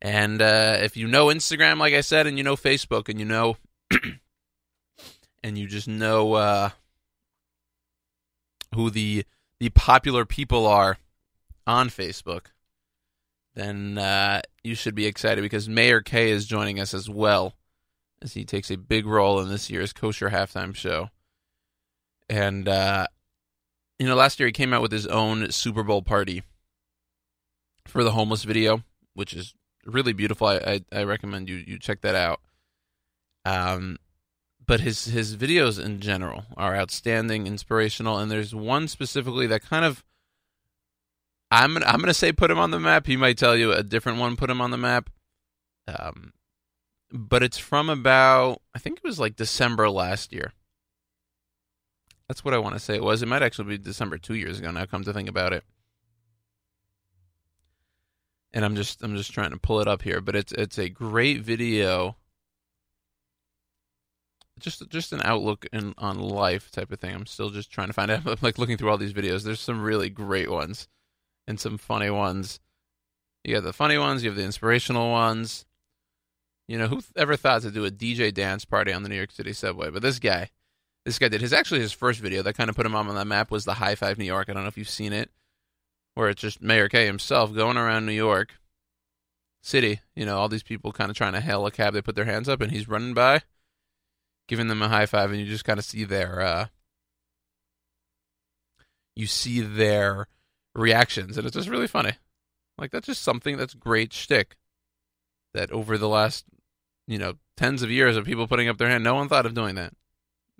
And 0.00 0.40
uh, 0.40 0.76
if 0.80 0.96
you 0.96 1.08
know 1.08 1.26
Instagram, 1.26 1.78
like 1.78 1.94
I 1.94 2.02
said, 2.02 2.26
and 2.26 2.38
you 2.38 2.44
know 2.44 2.56
Facebook, 2.56 3.08
and 3.08 3.18
you 3.18 3.26
know, 3.26 3.56
and 5.42 5.58
you 5.58 5.66
just 5.66 5.88
know 5.88 6.34
uh, 6.34 6.70
who 8.74 8.90
the 8.90 9.24
the 9.58 9.70
popular 9.70 10.24
people 10.24 10.66
are 10.66 10.98
on 11.66 11.88
Facebook, 11.88 12.46
then 13.54 13.98
uh, 13.98 14.40
you 14.62 14.76
should 14.76 14.94
be 14.94 15.06
excited 15.06 15.42
because 15.42 15.68
Meir 15.68 16.00
Kay 16.00 16.30
is 16.30 16.46
joining 16.46 16.78
us 16.78 16.94
as 16.94 17.10
well, 17.10 17.54
as 18.22 18.34
he 18.34 18.44
takes 18.44 18.70
a 18.70 18.76
big 18.76 19.04
role 19.04 19.40
in 19.40 19.48
this 19.48 19.68
year's 19.68 19.92
kosher 19.92 20.30
halftime 20.30 20.76
show. 20.76 21.10
And 22.30 22.68
uh, 22.68 23.08
you 23.98 24.06
know, 24.06 24.14
last 24.14 24.38
year 24.38 24.46
he 24.46 24.52
came 24.52 24.72
out 24.72 24.82
with 24.82 24.92
his 24.92 25.08
own 25.08 25.50
Super 25.50 25.82
Bowl 25.82 26.02
party 26.02 26.44
for 27.84 28.04
the 28.04 28.12
homeless 28.12 28.44
video, 28.44 28.84
which 29.14 29.34
is 29.34 29.54
really 29.88 30.12
beautiful. 30.12 30.46
I 30.46 30.56
I, 30.92 31.00
I 31.00 31.02
recommend 31.04 31.48
you 31.48 31.56
you 31.56 31.78
check 31.78 32.02
that 32.02 32.14
out. 32.14 32.40
Um, 33.44 33.98
but 34.66 34.80
his 34.80 35.06
his 35.06 35.36
videos 35.36 35.82
in 35.82 36.00
general 36.00 36.44
are 36.56 36.76
outstanding, 36.76 37.46
inspirational, 37.46 38.18
and 38.18 38.30
there's 38.30 38.54
one 38.54 38.86
specifically 38.86 39.46
that 39.46 39.62
kind 39.62 39.84
of 39.84 40.04
I'm 41.50 41.76
I'm 41.78 42.00
gonna 42.00 42.14
say 42.14 42.32
put 42.32 42.50
him 42.50 42.58
on 42.58 42.70
the 42.70 42.78
map. 42.80 43.06
He 43.06 43.16
might 43.16 43.38
tell 43.38 43.56
you 43.56 43.72
a 43.72 43.82
different 43.82 44.18
one 44.18 44.36
put 44.36 44.50
him 44.50 44.60
on 44.60 44.70
the 44.70 44.76
map. 44.76 45.10
Um, 45.86 46.34
but 47.10 47.42
it's 47.42 47.58
from 47.58 47.88
about 47.88 48.60
I 48.74 48.78
think 48.78 48.98
it 48.98 49.04
was 49.04 49.18
like 49.18 49.36
December 49.36 49.88
last 49.88 50.32
year. 50.32 50.52
That's 52.28 52.44
what 52.44 52.52
I 52.52 52.58
want 52.58 52.74
to 52.74 52.80
say 52.80 52.94
it 52.94 53.02
was. 53.02 53.22
It 53.22 53.28
might 53.28 53.42
actually 53.42 53.68
be 53.68 53.78
December 53.78 54.18
two 54.18 54.34
years 54.34 54.58
ago 54.58 54.70
now. 54.70 54.84
Come 54.84 55.04
to 55.04 55.14
think 55.14 55.30
about 55.30 55.54
it, 55.54 55.64
and 58.52 58.64
I'm 58.64 58.76
just 58.76 59.02
I'm 59.02 59.16
just 59.16 59.32
trying 59.32 59.50
to 59.50 59.58
pull 59.58 59.80
it 59.80 59.88
up 59.88 60.02
here, 60.02 60.20
but 60.20 60.36
it's 60.36 60.52
it's 60.52 60.78
a 60.78 60.88
great 60.88 61.42
video. 61.42 62.16
Just 64.58 64.88
just 64.88 65.12
an 65.12 65.20
outlook 65.22 65.66
in, 65.72 65.94
on 65.98 66.18
life 66.18 66.70
type 66.70 66.90
of 66.90 66.98
thing. 66.98 67.14
I'm 67.14 67.26
still 67.26 67.50
just 67.50 67.70
trying 67.70 67.88
to 67.88 67.92
find 67.92 68.10
out. 68.10 68.22
I'm 68.26 68.36
like 68.40 68.58
looking 68.58 68.76
through 68.76 68.90
all 68.90 68.98
these 68.98 69.12
videos. 69.12 69.44
There's 69.44 69.60
some 69.60 69.82
really 69.82 70.10
great 70.10 70.50
ones, 70.50 70.88
and 71.46 71.60
some 71.60 71.78
funny 71.78 72.10
ones. 72.10 72.60
You 73.44 73.54
got 73.54 73.64
the 73.64 73.72
funny 73.72 73.98
ones. 73.98 74.24
You 74.24 74.30
have 74.30 74.36
the 74.36 74.44
inspirational 74.44 75.10
ones. 75.10 75.64
You 76.66 76.76
know, 76.76 76.88
who 76.88 77.00
ever 77.16 77.36
thought 77.36 77.62
to 77.62 77.70
do 77.70 77.86
a 77.86 77.90
DJ 77.90 78.32
dance 78.32 78.64
party 78.64 78.92
on 78.92 79.02
the 79.02 79.08
New 79.08 79.16
York 79.16 79.30
City 79.30 79.54
subway? 79.54 79.90
But 79.90 80.02
this 80.02 80.18
guy, 80.18 80.50
this 81.06 81.18
guy 81.18 81.28
did. 81.28 81.40
His 81.40 81.52
actually 81.52 81.80
his 81.80 81.92
first 81.92 82.20
video 82.20 82.42
that 82.42 82.56
kind 82.56 82.68
of 82.68 82.76
put 82.76 82.84
him 82.84 82.94
on 82.94 83.06
the 83.06 83.24
map 83.24 83.50
was 83.50 83.64
the 83.64 83.74
High 83.74 83.94
Five 83.94 84.18
New 84.18 84.24
York. 84.24 84.48
I 84.48 84.52
don't 84.52 84.64
know 84.64 84.68
if 84.68 84.76
you've 84.76 84.90
seen 84.90 85.12
it, 85.12 85.30
where 86.18 86.28
it's 86.28 86.40
just 86.40 86.60
Meir 86.60 86.88
Kay 86.88 87.06
himself 87.06 87.54
going 87.54 87.76
around 87.76 88.04
New 88.04 88.10
York 88.10 88.58
City. 89.62 90.00
You 90.16 90.26
know, 90.26 90.36
all 90.36 90.48
these 90.48 90.64
people 90.64 90.90
kind 90.90 91.12
of 91.12 91.16
trying 91.16 91.34
to 91.34 91.40
hail 91.40 91.64
a 91.64 91.70
cab. 91.70 91.94
They 91.94 92.02
put 92.02 92.16
their 92.16 92.24
hands 92.24 92.48
up, 92.48 92.60
and 92.60 92.72
he's 92.72 92.88
running 92.88 93.14
by, 93.14 93.42
giving 94.48 94.66
them 94.66 94.82
a 94.82 94.88
high 94.88 95.06
five, 95.06 95.30
and 95.30 95.38
you 95.38 95.46
just 95.46 95.64
kind 95.64 95.78
of 95.78 95.84
see 95.84 96.02
their, 96.02 96.40
uh, 96.40 96.66
you 99.14 99.28
see 99.28 99.60
their 99.60 100.26
reactions, 100.74 101.38
and 101.38 101.46
it's 101.46 101.54
just 101.54 101.68
really 101.68 101.86
funny. 101.86 102.14
Like 102.76 102.90
that's 102.90 103.06
just 103.06 103.22
something 103.22 103.56
that's 103.56 103.74
great 103.74 104.12
shtick. 104.12 104.56
That 105.54 105.70
over 105.70 105.96
the 105.96 106.08
last, 106.08 106.46
you 107.06 107.18
know, 107.18 107.34
tens 107.56 107.82
of 107.82 107.92
years 107.92 108.16
of 108.16 108.24
people 108.24 108.48
putting 108.48 108.68
up 108.68 108.76
their 108.76 108.88
hand, 108.88 109.04
no 109.04 109.14
one 109.14 109.28
thought 109.28 109.46
of 109.46 109.54
doing 109.54 109.76
that. 109.76 109.92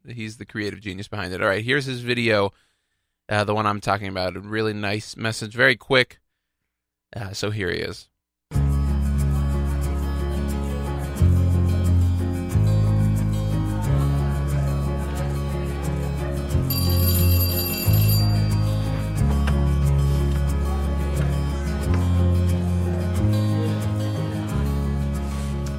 He's 0.06 0.36
the 0.36 0.46
creative 0.46 0.80
genius 0.80 1.08
behind 1.08 1.34
it. 1.34 1.42
All 1.42 1.48
right, 1.48 1.64
here's 1.64 1.84
his 1.84 2.00
video, 2.00 2.52
uh, 3.28 3.44
the 3.44 3.54
one 3.54 3.66
I'm 3.66 3.80
talking 3.80 4.08
about. 4.08 4.36
A 4.36 4.40
really 4.40 4.72
nice 4.72 5.16
message, 5.16 5.54
very 5.54 5.76
quick. 5.76 6.20
Uh, 7.14 7.32
so 7.32 7.50
here 7.50 7.70
he 7.70 7.78
is. 7.78 8.08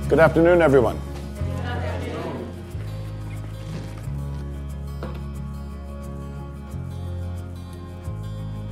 Good 0.10 0.20
afternoon, 0.20 0.64
everyone. 0.64 1.09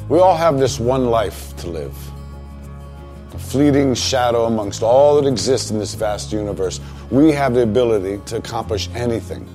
We 0.10 0.20
all 0.20 0.38
have 0.38 0.58
this 0.58 0.80
one 0.80 1.08
life 1.08 1.53
to 1.58 1.68
live. 1.70 1.93
A 3.34 3.38
fleeting 3.38 3.93
shadow 3.93 4.45
amongst 4.45 4.82
all 4.82 5.22
that 5.22 5.28
exists 5.28 5.70
in 5.70 5.80
this 5.80 5.95
vast 5.95 6.32
universe. 6.32 6.80
We 7.12 7.34
have 7.34 7.53
the 7.53 7.64
ability 7.64 8.22
to 8.28 8.38
accomplish 8.38 8.88
anything, 8.95 9.45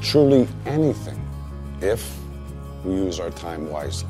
truly 0.00 0.48
anything, 0.64 1.20
if 1.82 2.18
we 2.84 2.94
use 2.94 3.20
our 3.20 3.30
time 3.30 3.68
wisely. 3.68 4.08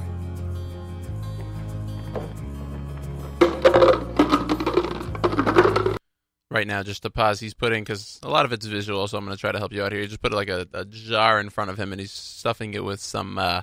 right 6.51 6.67
now 6.67 6.83
just 6.83 7.03
to 7.03 7.09
pause 7.09 7.41
he's 7.41 7.55
putting 7.55 7.83
because 7.83 8.21
a 8.23 8.29
lot 8.29 8.45
of 8.45 8.53
it's 8.53 8.67
visual 8.67 9.09
so 9.09 9.17
i'm 9.17 9.25
going 9.25 9.35
to 9.35 9.41
try 9.41 9.51
to 9.51 9.59
help 9.59 9.73
you 9.73 9.83
out 9.83 9.91
here 9.91 10.03
he 10.03 10.07
just 10.07 10.21
put 10.21 10.35
like 10.35 10.51
a, 10.51 10.67
a 10.75 10.85
jar 10.85 11.41
in 11.41 11.49
front 11.49 11.71
of 11.71 11.79
him 11.79 11.93
and 11.93 12.01
he's 12.01 12.13
stuffing 12.13 12.75
it 12.75 12.85
with 12.85 13.01
some 13.01 13.39
uh, 13.39 13.63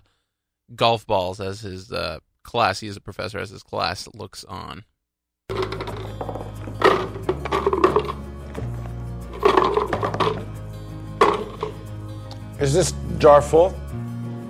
golf 0.76 1.06
balls 1.06 1.40
as 1.40 1.62
his 1.62 1.92
uh, 1.92 2.20
class 2.44 2.80
he 2.80 2.88
is 2.88 2.98
a 2.98 3.02
professor 3.02 3.40
as 3.40 3.50
his 3.50 3.64
class 3.64 4.08
looks 4.14 4.44
on 4.46 4.84
Is 12.60 12.74
this 12.74 12.94
jar 13.20 13.42
full? 13.42 13.74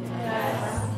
Yes. 0.04 0.90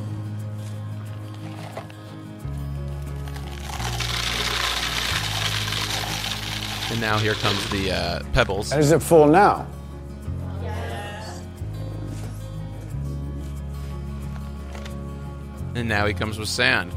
And 6.89 7.01
now 7.01 7.17
here 7.17 7.33
comes 7.33 7.69
the 7.69 7.91
uh, 7.91 8.23
pebbles 8.31 8.71
And 8.71 8.79
is 8.79 8.93
it 8.93 9.01
full 9.01 9.27
now? 9.27 9.67
And 15.75 15.87
now 15.87 16.05
he 16.05 16.13
comes 16.13 16.37
with 16.37 16.49
sand 16.49 16.93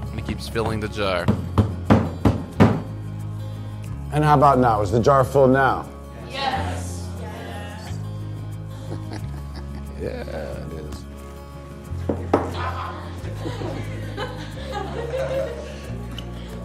and 0.00 0.20
he 0.20 0.22
keeps 0.22 0.48
filling 0.48 0.80
the 0.80 0.88
jar 0.88 1.26
And 4.12 4.22
how 4.22 4.34
about 4.34 4.58
now? 4.58 4.82
Is 4.82 4.90
the 4.92 5.00
jar 5.00 5.24
full 5.24 5.48
now? 5.48 5.88
Yes. 6.28 7.08
yeah, 9.98 10.66
it 10.66 10.72
is. 10.74 11.04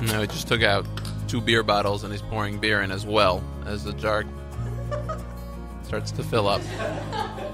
no 0.12 0.22
he 0.22 0.28
just 0.28 0.50
took 0.50 0.62
out 0.62 0.86
two 1.30 1.40
beer 1.40 1.64
bottles 1.64 2.04
and 2.04 2.12
he's 2.12 2.22
pouring 2.22 2.60
beer 2.60 2.82
in 2.82 2.92
as 2.92 3.06
well 3.06 3.42
as 3.66 3.86
the 3.86 3.94
jar 3.94 4.26
starts 5.84 6.12
to 6.12 6.24
fill 6.24 6.50
up 6.50 6.62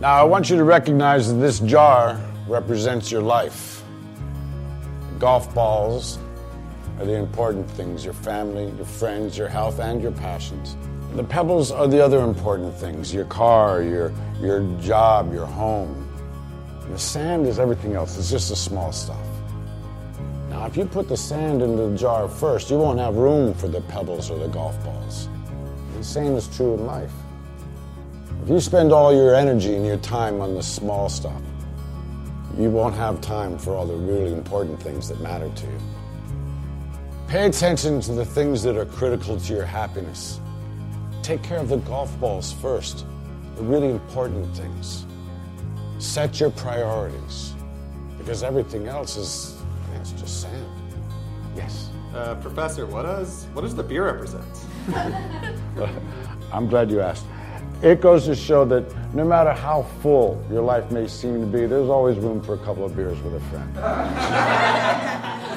Now, 0.00 0.14
I 0.14 0.22
want 0.22 0.48
you 0.48 0.56
to 0.56 0.62
recognize 0.62 1.26
that 1.26 1.40
this 1.40 1.58
jar 1.58 2.20
represents 2.46 3.10
your 3.10 3.20
life. 3.20 3.82
Golf 5.18 5.52
balls 5.52 6.20
are 7.00 7.04
the 7.04 7.14
important 7.14 7.68
things 7.72 8.04
your 8.04 8.14
family, 8.14 8.70
your 8.76 8.86
friends, 8.86 9.36
your 9.36 9.48
health, 9.48 9.80
and 9.80 10.00
your 10.00 10.12
passions. 10.12 10.76
The 11.16 11.24
pebbles 11.24 11.72
are 11.72 11.88
the 11.88 12.00
other 12.00 12.20
important 12.20 12.76
things 12.76 13.12
your 13.12 13.24
car, 13.24 13.82
your, 13.82 14.12
your 14.40 14.60
job, 14.80 15.32
your 15.32 15.46
home. 15.46 16.06
The 16.90 16.98
sand 16.98 17.48
is 17.48 17.58
everything 17.58 17.94
else, 17.94 18.16
it's 18.16 18.30
just 18.30 18.50
the 18.50 18.56
small 18.56 18.92
stuff. 18.92 19.26
Now, 20.48 20.66
if 20.66 20.76
you 20.76 20.84
put 20.84 21.08
the 21.08 21.16
sand 21.16 21.60
in 21.60 21.74
the 21.74 21.96
jar 21.96 22.28
first, 22.28 22.70
you 22.70 22.78
won't 22.78 23.00
have 23.00 23.16
room 23.16 23.52
for 23.52 23.66
the 23.66 23.80
pebbles 23.80 24.30
or 24.30 24.38
the 24.38 24.46
golf 24.48 24.80
balls. 24.84 25.28
The 25.96 26.04
same 26.04 26.36
is 26.36 26.46
true 26.56 26.74
in 26.74 26.86
life. 26.86 27.12
If 28.42 28.48
you 28.48 28.60
spend 28.60 28.92
all 28.92 29.14
your 29.14 29.34
energy 29.34 29.74
and 29.74 29.84
your 29.84 29.98
time 29.98 30.40
on 30.40 30.54
the 30.54 30.62
small 30.62 31.08
stuff, 31.08 31.42
you 32.56 32.70
won't 32.70 32.94
have 32.94 33.20
time 33.20 33.58
for 33.58 33.74
all 33.74 33.86
the 33.86 33.94
really 33.94 34.32
important 34.32 34.82
things 34.82 35.08
that 35.08 35.20
matter 35.20 35.50
to 35.50 35.66
you. 35.66 35.78
Pay 37.26 37.46
attention 37.46 38.00
to 38.00 38.12
the 38.12 38.24
things 38.24 38.62
that 38.62 38.76
are 38.76 38.86
critical 38.86 39.38
to 39.38 39.52
your 39.52 39.66
happiness. 39.66 40.40
Take 41.22 41.42
care 41.42 41.58
of 41.58 41.68
the 41.68 41.76
golf 41.78 42.18
balls 42.20 42.52
first, 42.52 43.04
the 43.56 43.62
really 43.62 43.90
important 43.90 44.56
things. 44.56 45.04
Set 45.98 46.40
your 46.40 46.50
priorities, 46.50 47.54
because 48.16 48.42
everything 48.42 48.86
else 48.86 49.16
is 49.16 49.60
it's 50.00 50.12
just 50.12 50.42
sand. 50.42 50.66
Yes. 51.54 51.90
Uh, 52.14 52.34
professor, 52.36 52.86
what 52.86 53.02
does 53.02 53.46
what 53.52 53.62
does 53.62 53.74
the 53.74 53.82
beer 53.82 54.06
represent? 54.06 54.44
I'm 56.52 56.66
glad 56.68 56.90
you 56.90 57.00
asked. 57.00 57.26
It 57.82 58.00
goes 58.00 58.24
to 58.26 58.34
show 58.34 58.64
that 58.66 59.14
no 59.14 59.24
matter 59.24 59.52
how 59.52 59.82
full 60.02 60.44
your 60.50 60.62
life 60.62 60.90
may 60.90 61.06
seem 61.06 61.40
to 61.40 61.46
be, 61.46 61.66
there's 61.66 61.88
always 61.88 62.18
room 62.18 62.42
for 62.42 62.54
a 62.54 62.58
couple 62.58 62.84
of 62.84 62.96
beers 62.96 63.20
with 63.22 63.34
a 63.34 63.40
friend. 63.40 63.76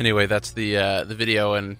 Anyway, 0.00 0.24
that's 0.24 0.52
the 0.52 0.78
uh, 0.78 1.04
the 1.04 1.14
video, 1.14 1.52
and 1.52 1.76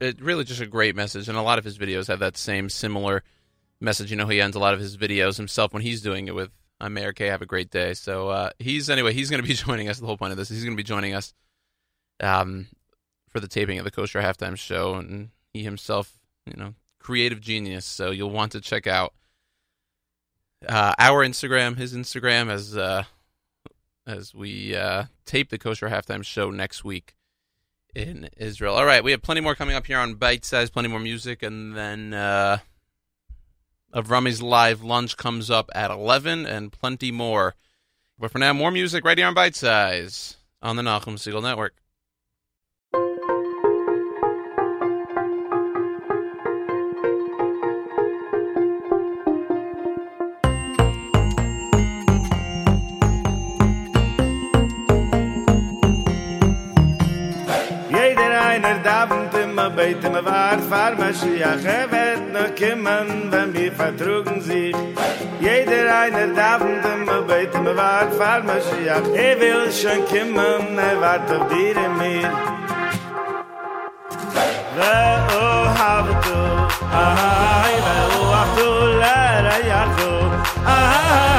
it 0.00 0.22
really 0.22 0.44
just 0.44 0.60
a 0.60 0.66
great 0.66 0.94
message. 0.94 1.28
And 1.28 1.36
a 1.36 1.42
lot 1.42 1.58
of 1.58 1.64
his 1.64 1.76
videos 1.76 2.06
have 2.06 2.20
that 2.20 2.36
same 2.36 2.68
similar 2.68 3.24
message. 3.80 4.12
You 4.12 4.16
know, 4.16 4.28
he 4.28 4.40
ends 4.40 4.54
a 4.54 4.60
lot 4.60 4.74
of 4.74 4.80
his 4.80 4.96
videos 4.96 5.36
himself 5.36 5.72
when 5.72 5.82
he's 5.82 6.02
doing 6.02 6.28
it 6.28 6.36
with 6.36 6.50
"I'm 6.80 6.94
Meir 6.94 7.12
Kay. 7.12 7.26
Have 7.26 7.42
a 7.42 7.46
great 7.46 7.68
day." 7.68 7.94
So 7.94 8.28
uh, 8.28 8.50
he's 8.60 8.88
anyway. 8.88 9.12
He's 9.12 9.28
going 9.28 9.42
to 9.42 9.48
be 9.48 9.54
joining 9.66 9.88
us. 9.88 9.98
The 9.98 10.06
whole 10.06 10.18
point 10.18 10.30
of 10.30 10.36
this, 10.36 10.50
he's 10.50 10.62
going 10.62 10.76
to 10.76 10.80
be 10.80 10.84
joining 10.84 11.14
us 11.14 11.34
um, 12.20 12.68
for 13.28 13.40
the 13.40 13.48
taping 13.48 13.80
of 13.80 13.84
the 13.84 13.90
Kosher 13.90 14.20
Halftime 14.20 14.56
Show, 14.56 14.94
and 14.94 15.30
he 15.52 15.62
himself, 15.62 16.18
you 16.46 16.56
know, 16.56 16.74
creative 16.98 17.40
genius. 17.40 17.84
So 17.84 18.10
you'll 18.10 18.30
want 18.30 18.52
to 18.52 18.60
check 18.60 18.86
out 18.86 19.14
uh, 20.66 20.94
our 20.98 21.24
Instagram, 21.26 21.76
his 21.76 21.94
Instagram, 21.94 22.50
as 22.50 22.76
uh, 22.76 23.04
as 24.06 24.34
we 24.34 24.74
uh, 24.74 25.04
tape 25.24 25.50
the 25.50 25.58
Kosher 25.58 25.88
Halftime 25.88 26.24
Show 26.24 26.50
next 26.50 26.84
week 26.84 27.14
in 27.94 28.28
Israel. 28.36 28.74
All 28.74 28.84
right, 28.84 29.02
we 29.02 29.10
have 29.10 29.22
plenty 29.22 29.40
more 29.40 29.54
coming 29.54 29.74
up 29.74 29.86
here 29.86 29.98
on 29.98 30.14
Bite 30.14 30.44
Size, 30.44 30.70
plenty 30.70 30.88
more 30.88 31.00
music, 31.00 31.42
and 31.42 31.76
then 31.76 32.14
uh, 32.14 32.58
Avrami's 33.94 34.42
live 34.42 34.82
lunch 34.82 35.16
comes 35.16 35.50
up 35.50 35.70
at 35.74 35.90
11 35.90 36.46
and 36.46 36.72
plenty 36.72 37.10
more. 37.10 37.54
But 38.18 38.30
for 38.30 38.38
now, 38.38 38.52
more 38.52 38.70
music 38.70 39.04
right 39.04 39.16
here 39.16 39.26
on 39.26 39.34
Bite 39.34 39.56
Size 39.56 40.36
on 40.62 40.76
the 40.76 40.82
Nachum 40.82 41.14
Segal 41.14 41.42
Network. 41.42 41.74
davent 59.59 59.59
immer 59.59 59.69
beit 59.69 60.03
immer 60.03 60.25
war 60.25 60.57
fahr 60.59 60.95
Mashiach 60.95 61.63
er 61.65 61.91
wird 61.91 62.33
noch 62.33 62.55
kommen 62.55 63.31
wenn 63.31 63.53
wir 63.53 63.71
vertrugen 63.71 64.41
sich 64.41 64.75
Jeder 65.39 65.95
einer 66.01 66.27
davent 66.27 66.85
immer 66.85 67.21
beit 67.21 67.53
immer 67.55 67.75
war 67.75 68.11
fahr 68.11 68.41
Mashiach 68.43 69.07
er 69.13 69.39
will 69.39 69.71
schon 69.71 70.05
kommen 70.11 70.77
er 70.77 71.01
wart 71.01 71.31
auf 71.31 71.47
dir 71.49 71.75
in 71.85 71.97
mir 71.97 72.31
ואו 74.77 75.65
הבדו 75.77 76.43
אהי 76.93 77.75
ואו 77.85 78.33
הבדו 78.33 78.87
לרייכו 79.01 80.15
אהה 80.65 81.35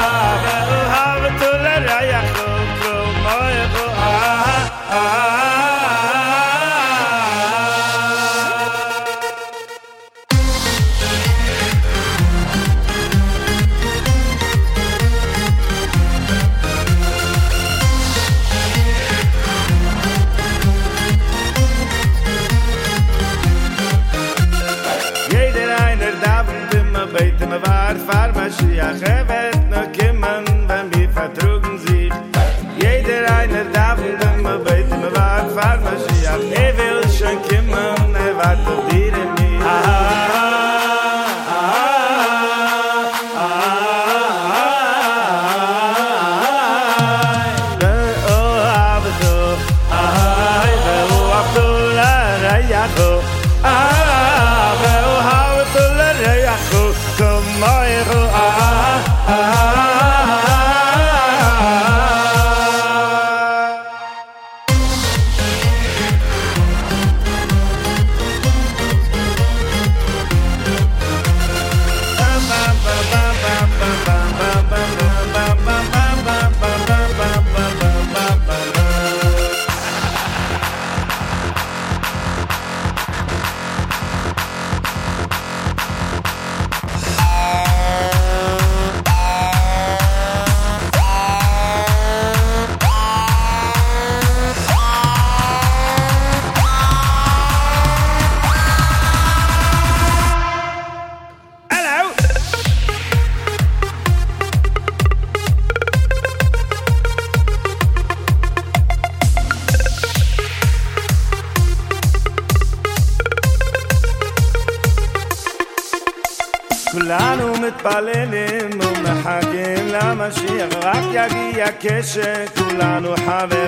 عيشك 122.02 122.50
ولا 122.68 123.00
نحافظ 123.00 123.61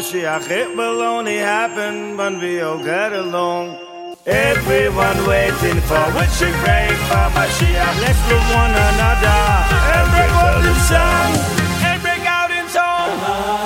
Mashiach, 0.00 0.48
it 0.50 0.74
will 0.74 1.02
only 1.02 1.36
happen 1.36 2.16
when 2.16 2.38
we 2.38 2.58
all 2.62 2.82
get 2.82 3.12
along. 3.12 3.76
Everyone 4.24 5.18
waiting 5.28 5.78
for 5.88 6.04
what 6.16 6.30
you 6.40 6.50
prayed 6.64 6.96
for 7.08 7.26
Mashiach. 7.36 7.96
Let's 8.00 8.22
love 8.30 8.48
one 8.62 8.74
another 8.88 9.40
and 9.92 10.06
break 10.16 10.32
out 10.40 10.64
in 10.64 10.78
song 10.88 11.60
break 12.02 12.24
out 12.24 12.50
in 12.50 12.68
song. 12.68 13.60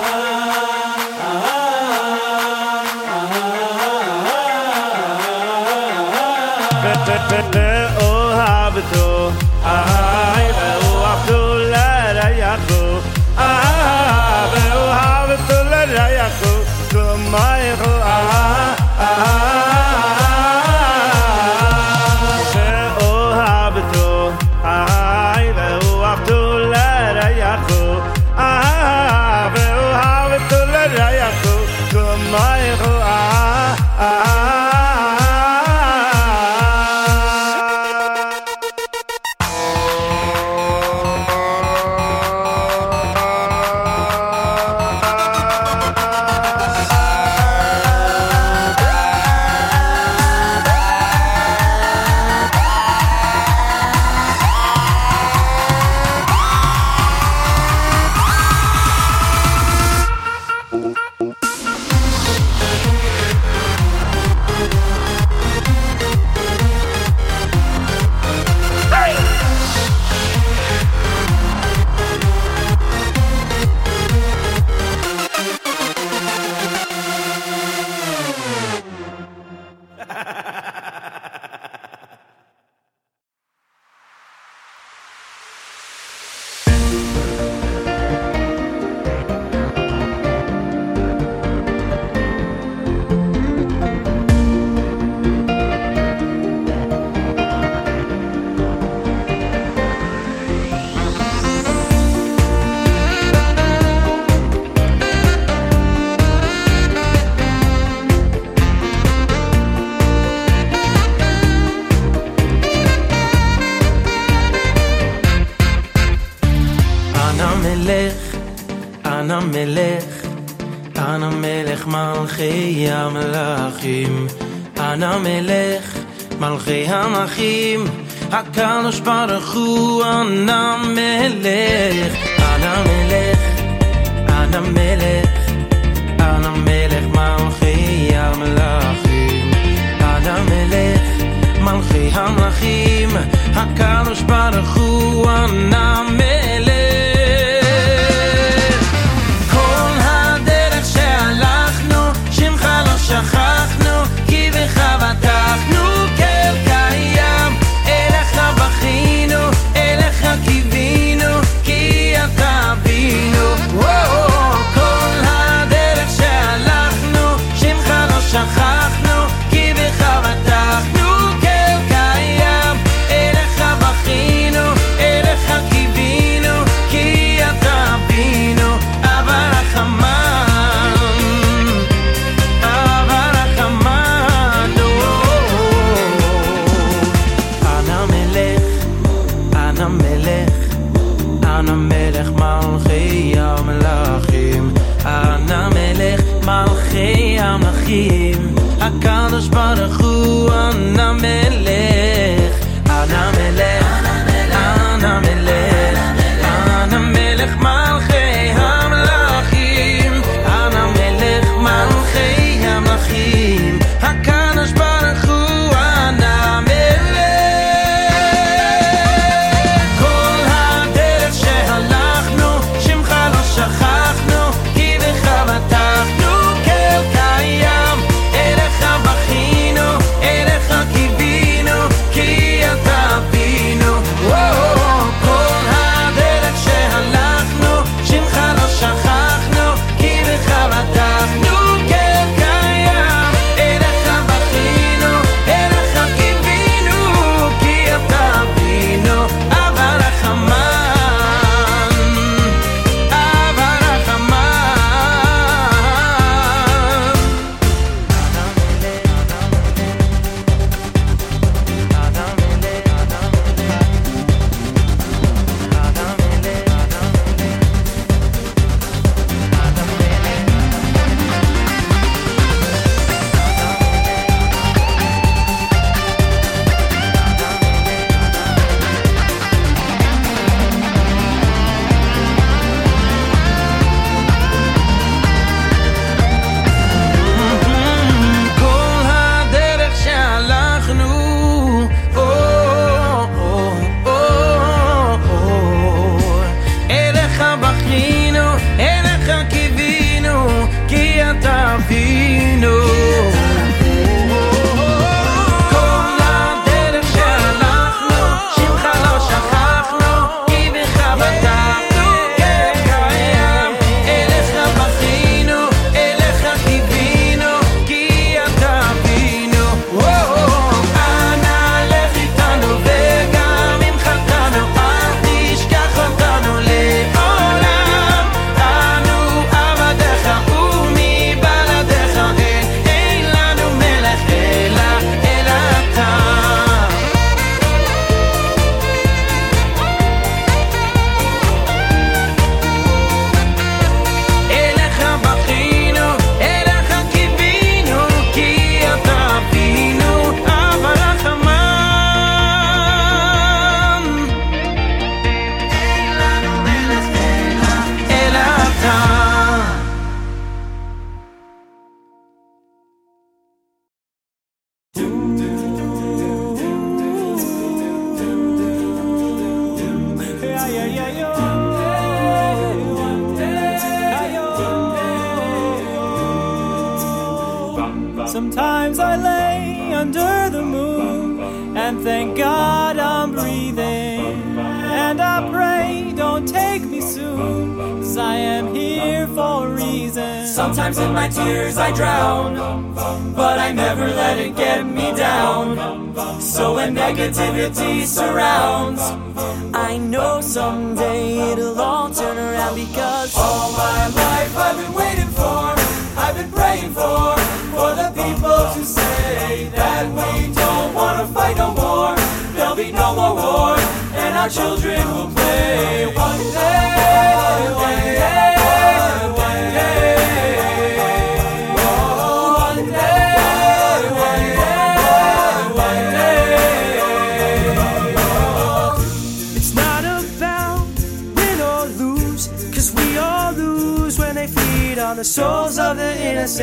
Baruch 128.85 129.55
Hu 129.55 130.02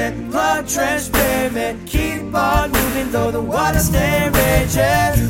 innocent. 0.02 0.32
Blood 0.32 0.68
drenched 0.68 1.14
pavement, 1.14 1.88
keep 1.88 2.34
on 2.34 2.72
moving 2.72 3.12
though 3.12 3.32
the 3.32 3.42
water 3.42 3.80
stay 3.80 4.30
raging. 4.30 5.30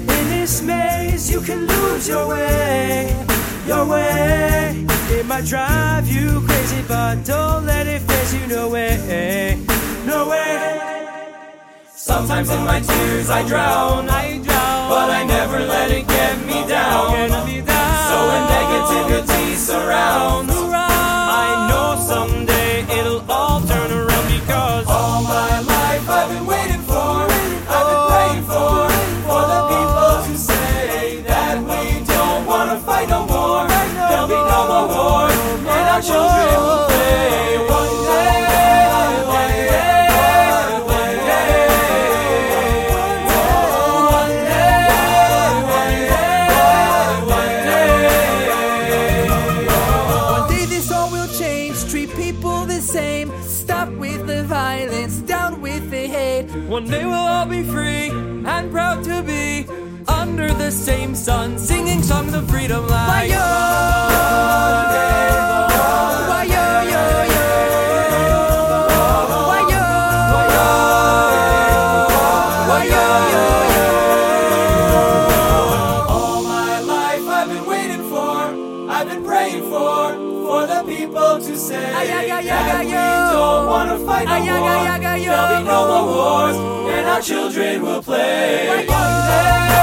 In 0.00 0.28
this 0.28 0.62
maze, 0.62 1.30
you 1.30 1.40
can 1.40 1.66
lose 1.66 2.08
your 2.08 2.28
way, 2.28 3.14
your 3.66 3.86
way. 3.86 4.84
It 5.10 5.26
might 5.26 5.44
drive 5.44 6.08
you 6.08 6.40
crazy, 6.46 6.82
but 6.88 7.24
don't 7.24 7.66
let 7.66 7.86
it 7.86 8.02
phase 8.02 8.34
you. 8.34 8.46
No 8.46 8.68
way, 8.68 9.62
no 10.04 10.28
way. 10.28 10.72
Sometimes 11.88 12.50
in 12.50 12.64
my 12.64 12.80
tears 12.80 13.30
I 13.30 13.46
drown, 13.46 14.08
I 14.08 14.38
drown, 14.38 14.88
but 14.88 15.10
I 15.10 15.24
never 15.24 15.58
let 15.58 15.90
it 15.90 16.06
get 16.06 16.38
me 16.46 16.66
down. 16.68 17.28
Get 17.28 17.46
me 17.46 17.60
down. 17.62 18.08
So 18.08 18.16
when 18.28 18.42
negativity 18.56 19.56
surrounds, 19.56 20.52
I 20.54 21.68
know 21.68 22.00
someday 22.00 22.45
sun, 61.26 61.58
singing 61.58 62.04
songs 62.04 62.32
of 62.34 62.48
freedom 62.48 62.86
like. 62.86 63.32
All 76.08 76.42
my 76.42 76.80
life 76.80 77.26
I've 77.28 77.48
been 77.48 77.66
waiting 77.66 78.02
for, 78.08 78.36
I've 78.90 79.08
been 79.08 79.24
praying 79.24 79.62
for, 79.62 80.12
for 80.46 80.66
the 80.66 80.82
people 80.86 81.38
to 81.40 81.56
say 81.56 81.92
Ay, 81.92 82.10
ay, 82.18 82.30
ay, 82.36 82.42
that 82.46 82.84
we 82.84 82.90
don't 82.92 83.66
wanna 83.66 83.98
fight 84.06 84.26
no 84.28 84.38
more. 84.38 84.76
There'll 85.26 85.58
be 85.58 85.64
no 85.64 85.78
more 85.90 86.06
wars, 86.14 86.56
and 86.94 87.06
our 87.06 87.20
children 87.20 87.82
will 87.82 88.02
play. 88.02 88.68
Ay, 88.68 88.86
One 88.86 89.26
day, 89.28 89.75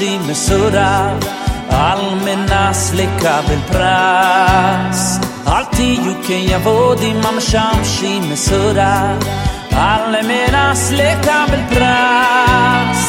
zimy 0.00 0.34
sura 0.46 0.90
Almena 1.88 2.62
slika 2.84 3.34
bil 3.46 3.62
pras. 3.70 5.00
Alti 5.56 5.88
juken 6.04 6.42
javodi 6.50 7.10
mam 7.22 7.36
shamshi 7.50 8.12
mesura 8.28 8.92
Almena 9.90 10.64
slika 10.84 11.38
bil 11.50 11.64
pras. 11.72 13.02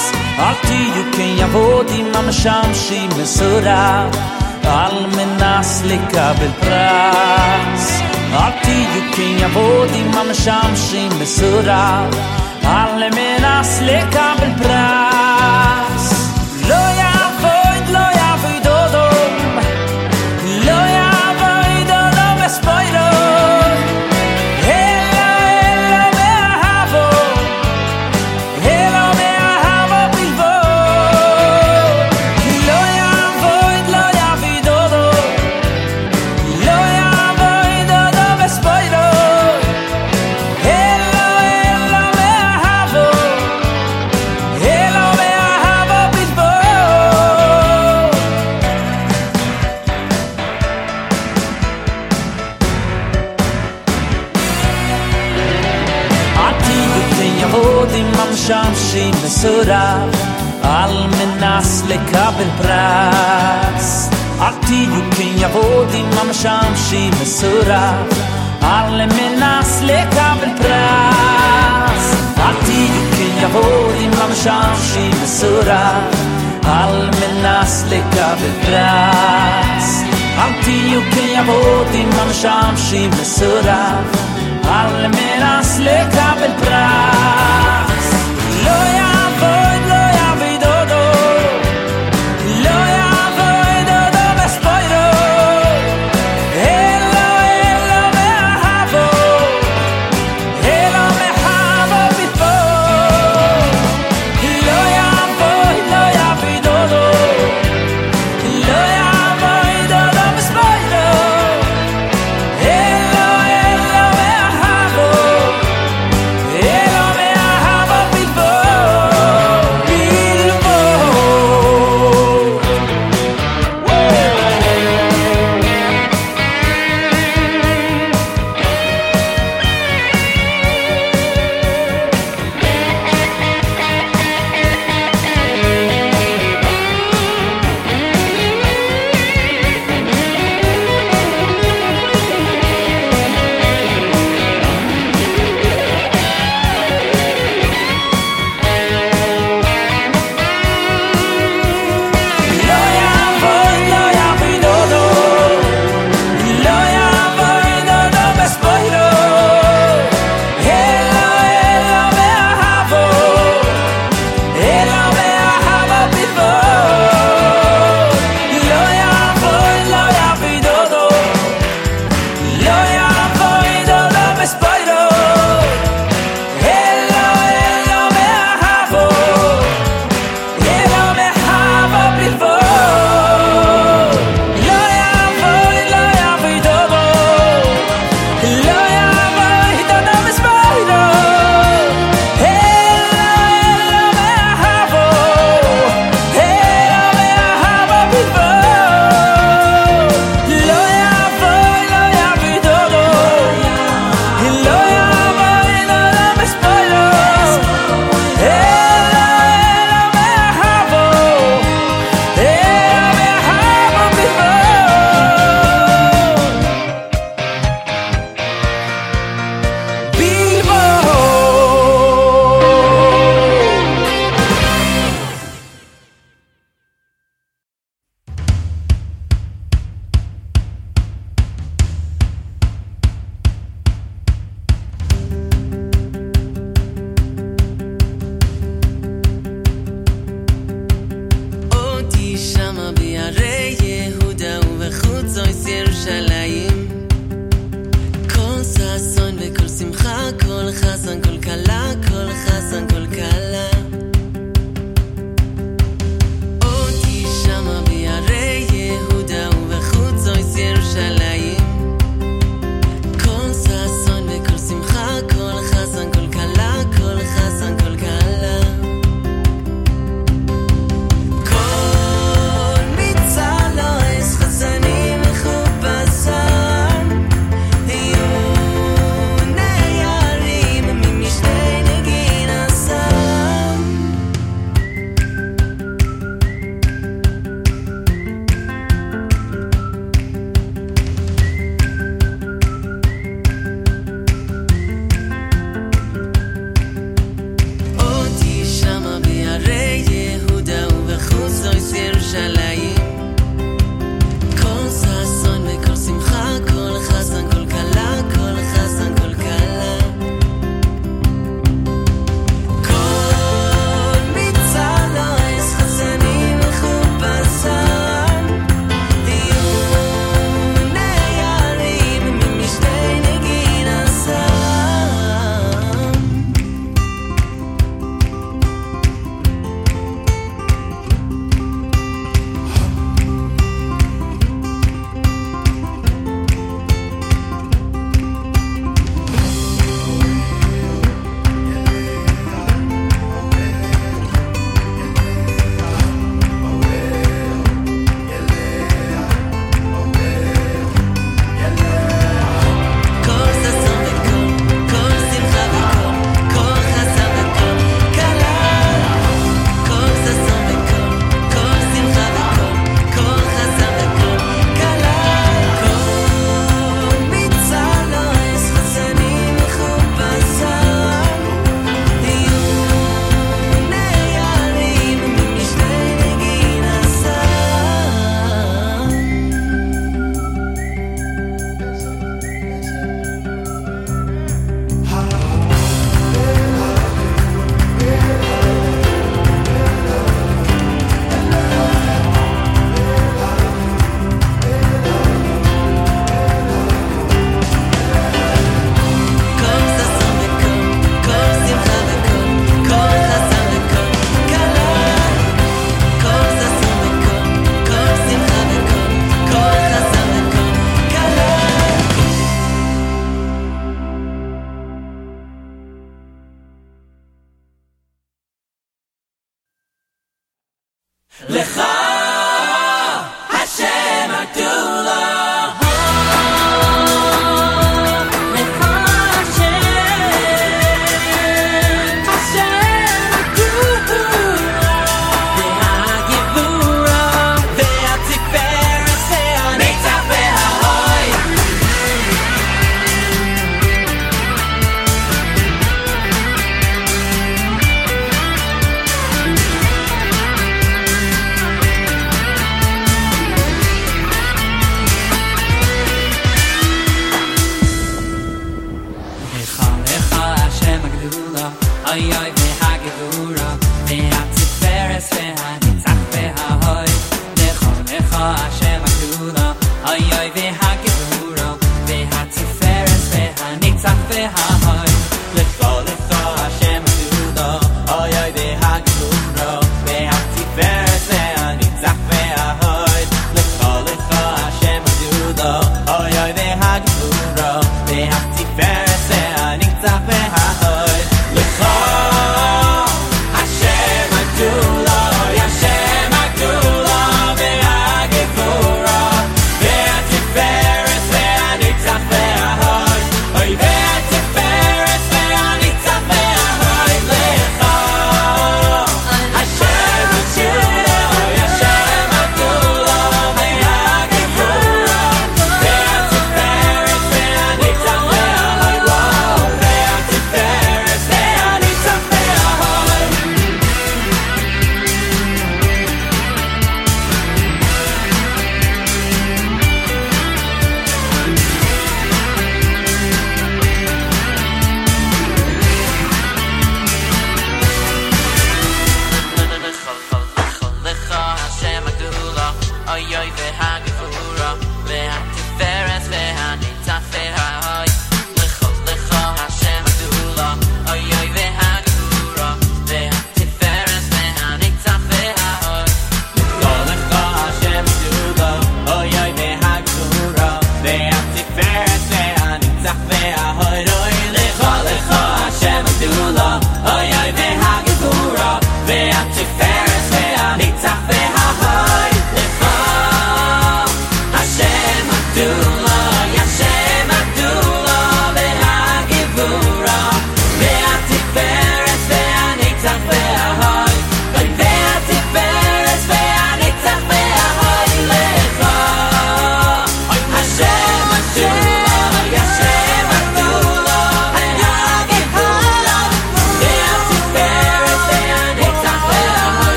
Alti 0.47 0.79
juken 0.95 1.31
javodi 1.41 1.99
mam 2.13 2.27
shamshi 2.41 2.99
mesura 3.17 3.81
Almena 4.81 5.53
slika 5.73 6.27
bil 6.39 6.53
pras. 6.63 7.85
Alti 8.43 8.77
juken 8.93 9.31
javodi 9.41 10.01
mam 10.15 10.29
shamshi 10.43 11.03
mesura 11.19 11.83
Almena 12.79 13.55
slika 13.75 14.27
bil 14.41 14.53
pras. 14.61 15.90
Shime 58.91 59.29
Sura 59.29 59.83
Almenas 60.61 61.69
le 61.87 61.95
kabel 62.11 62.49
pras 62.59 64.09
Arti 64.47 64.79
yukin 64.93 65.37
yavodi 65.43 66.01
mam 66.15 66.33
sham 66.33 66.73
Shime 66.85 67.25
Sura 67.37 67.83
Almenas 68.79 69.71
le 69.87 69.99
kabel 70.15 70.51
pras 70.59 72.05
Arti 72.47 72.81
yukin 72.95 73.33
yavodi 73.43 74.05
mam 74.17 74.33
sham 74.43 74.75
Shime 74.89 75.27
Sura 75.39 75.81
Almenas 76.81 77.73
le 77.91 78.01
kabel 78.15 78.53
pras 78.65 79.87
Arti 80.47 80.77
yukin 80.91 81.29
yavodi 81.37 82.03
mam 82.17 82.31
sham 82.41 82.75
Shime 82.75 83.23
Sura 83.37 83.81
Almenas 84.81 85.79
le 85.79 85.97
kabel 86.17 86.53
pras 86.61 87.20
Hallelujah. 88.63 89.00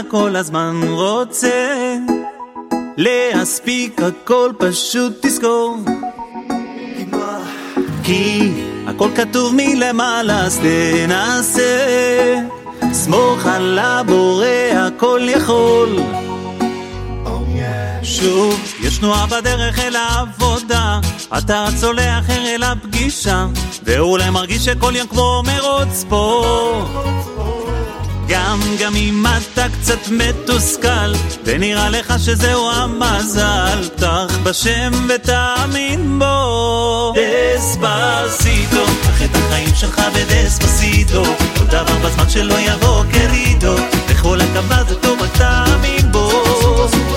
אתה 0.00 0.10
כל 0.10 0.36
הזמן 0.36 0.80
רוצה 0.88 1.96
להספיק 2.96 4.00
הכל 4.02 4.52
פשוט 4.58 5.12
תזכור 5.26 5.78
כי 8.02 8.52
הכל 8.86 9.08
כתוב 9.16 9.54
מלמעלה 9.56 10.40
אז 10.40 10.58
תנסה 10.58 12.42
סמוך 12.92 13.46
על 13.46 13.78
הבורא 13.78 14.46
הכל 14.74 15.20
יכול 15.24 15.88
שוב, 18.02 18.74
יש 18.80 18.98
תנועה 18.98 19.26
בדרך 19.26 19.78
אל 19.78 19.96
העבודה, 19.96 21.00
אתה 21.38 21.66
צולע 21.80 22.18
אחר 22.18 22.46
אל 22.46 22.62
הפגישה, 22.62 23.46
ואולי 23.82 24.30
מרגיש 24.30 24.64
שכל 24.64 24.92
יום 24.96 25.06
כמו 25.06 25.42
מרוץ 25.46 26.04
פה. 26.08 27.23
גם, 28.28 28.60
גם 28.80 28.94
אם 28.96 29.24
אתה 29.26 29.66
קצת 29.68 30.08
מתוסכל, 30.10 31.12
ונראה 31.44 31.90
לך 31.90 32.14
שזהו 32.18 32.70
המזל, 32.70 33.88
פתח 33.96 34.38
בשם 34.42 34.92
ותאמין 35.08 36.18
בו. 36.18 37.14
דספסיטו, 37.16 38.84
קח 38.86 39.22
את 39.24 39.36
החיים 39.36 39.74
שלך 39.74 40.02
בדספסיטו, 40.14 41.24
כל 41.58 41.64
דבר 41.64 41.98
בזמן 42.04 42.28
שלא 42.28 42.54
יבוא 42.60 43.04
קרידו, 43.12 43.74
הקו 44.08 44.88
זה 44.88 44.94
טוב, 44.94 45.22
רק 45.22 45.36
תאמין 45.36 46.12
בו. 46.12 46.30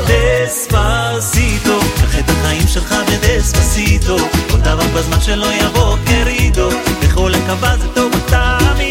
דספסיטו, 0.07 1.79
קח 1.79 2.19
את 2.19 2.29
החיים 2.29 2.67
שלך 2.67 2.95
בדספסיטו, 3.11 4.17
כל 4.51 4.57
דבר 4.57 4.87
בזמן 4.95 5.21
שלא 5.21 5.53
יבוא 5.53 5.97
קרידו, 6.05 6.69
בכל 7.03 7.31
הקו 7.35 7.67
זה 7.81 7.87
טוב, 7.95 8.11
רק 8.15 8.29
תאמין 8.29 8.86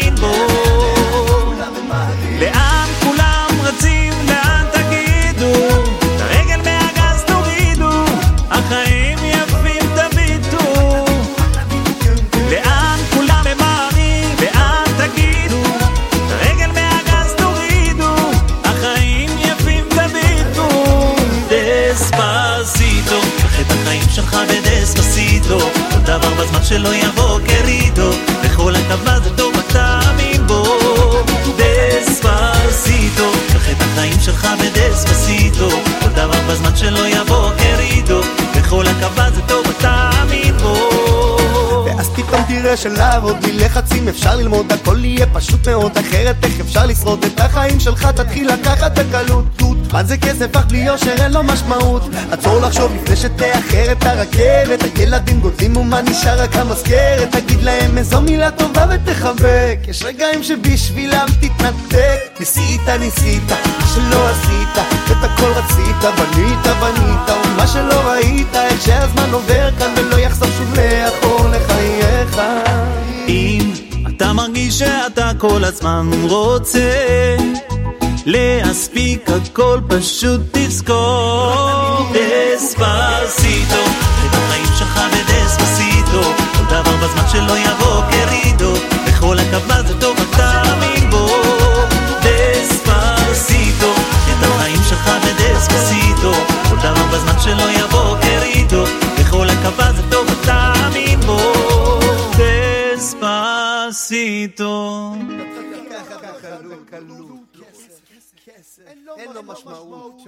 שלא 26.77 26.95
יבוא 26.95 27.39
קרידו, 27.39 28.09
בכל 28.43 28.75
הקו 28.75 29.23
זה 29.23 29.37
טוב, 29.37 29.53
תאמין 29.67 30.47
בו. 30.47 30.63
דספסיטו, 31.57 33.31
קח 33.53 33.69
את 33.71 33.81
החיים 33.81 34.19
שלך 34.21 34.47
בדספסיטו, 34.61 35.69
כל 36.01 36.09
דבר 36.09 36.41
בזמן 36.49 36.75
שלא 36.75 37.07
יבוא 37.07 37.51
קרידו, 37.57 38.21
בכל 38.57 38.85
הקו 38.87 39.35
זה 39.35 39.41
פתאום 42.67 42.75
תראה 42.77 42.95
שלעבוד 42.95 43.41
בלי 43.41 43.53
לחצים 43.53 44.07
אפשר 44.07 44.35
ללמוד 44.35 44.71
הכל 44.71 45.05
יהיה 45.05 45.25
פשוט 45.33 45.67
מאוד 45.67 45.97
אחרת 45.97 46.35
איך 46.43 46.59
אפשר 46.59 46.85
לשרוד? 46.85 47.25
את 47.25 47.39
החיים 47.39 47.79
שלך 47.79 48.05
תתחיל 48.05 48.53
לקחת 48.53 48.99
בקלות. 48.99 49.61
מה 49.93 50.03
זה 50.03 50.17
כסף? 50.17 50.55
אך 50.55 50.65
בלי 50.65 50.77
יושר 50.77 51.15
אין 51.23 51.31
לו 51.31 51.43
משמעות. 51.43 52.01
עצור 52.31 52.59
לחשוב 52.59 52.91
לפני 52.95 53.15
שתאחר 53.15 53.91
את 53.91 54.03
הרכבת. 54.03 54.97
הילדים 54.97 55.39
גודלים 55.39 55.77
ומה 55.77 56.01
נשאר? 56.01 56.41
רק 56.41 56.55
המזכרת 56.55 57.31
תגיד 57.31 57.63
להם 57.63 57.97
איזו 57.97 58.21
מילה 58.21 58.51
טובה 58.51 58.85
ותחבק. 58.89 59.77
יש 59.87 60.03
רגעים 60.03 60.43
שבשבילם 60.43 61.25
תתנתק. 61.39 62.19
ניסית 62.39 62.89
ניסית 62.99 63.49
מה 63.49 63.87
שלא 63.95 64.29
עשית 64.29 64.85
את 65.11 65.23
הכל 65.23 65.51
רצית 65.55 66.01
בנית 66.01 66.77
בנית 66.79 67.37
ומה 67.45 67.67
שלא 67.67 68.01
ראית 68.09 68.55
איך 68.55 68.81
שהזמן 68.81 69.29
עובר 69.31 69.69
כאן 69.79 69.93
ולא 69.97 70.15
יחזור 70.15 70.47
שוב 70.57 70.73
לאחור 70.73 71.47
לחייך 72.27 73.27
אם 73.27 73.71
אתה 74.07 74.33
מרגיש 74.33 74.79
שאתה 74.79 75.31
כל 75.37 75.63
הזמן 75.63 76.09
רוצה 76.23 77.35
להספיק 78.25 79.29
הכל 79.29 79.79
פשוט 79.87 80.41
תזכור. 80.51 82.11
דספסיטו 82.13 83.83
את 84.25 84.33
החיים 84.33 84.65
שלך 84.79 84.99
בדספסיטו 85.13 86.21
כל 86.57 86.63
דבר 86.69 86.95
בזמן 87.03 87.23
שלא 87.31 87.53
יבוא 87.57 88.01
קרידו 88.11 88.73
בכל 89.07 89.37
הקו 89.39 89.87
זה 89.87 90.01
טוב 90.01 90.17
רק 90.19 90.37
תאמין 90.37 91.09
בו. 91.09 91.27
דספסיטו 92.21 93.91
את 94.31 94.43
החיים 94.43 94.81
שלך 94.89 95.09
בדספסיטו 95.23 96.33
כל 96.69 96.75
דבר 96.75 97.05
בזמן 97.13 97.39
שלא 97.39 97.71
יבוא 97.71 98.17
קרידו 98.21 98.83
בכל 99.19 99.47
הקו 99.49 99.83
זה 99.95 100.06
דספסיטו 104.07 105.13
אין 109.17 109.33
לו 109.33 109.43
משמעות 109.43 110.21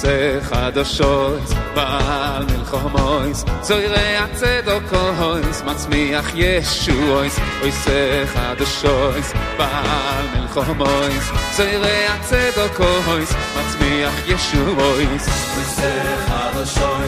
עושה 0.00 0.40
חדשות, 0.42 1.40
בעל 1.74 2.44
מלחומויס, 2.44 3.44
צוירי 3.60 4.16
הצדוקויס, 4.16 5.62
מצמיח 5.62 6.30
ישועויס, 6.34 7.38
עושה 7.62 8.26
חדשות, 8.26 9.24
בעל 9.58 10.26
מלחומויס, 10.36 11.30
צוירי 11.56 12.06
הצדוקויס, 12.06 13.34
מצמיח 13.58 14.14
ישועויס. 14.26 15.28
עושה 15.56 16.16
חדשות, 16.26 17.00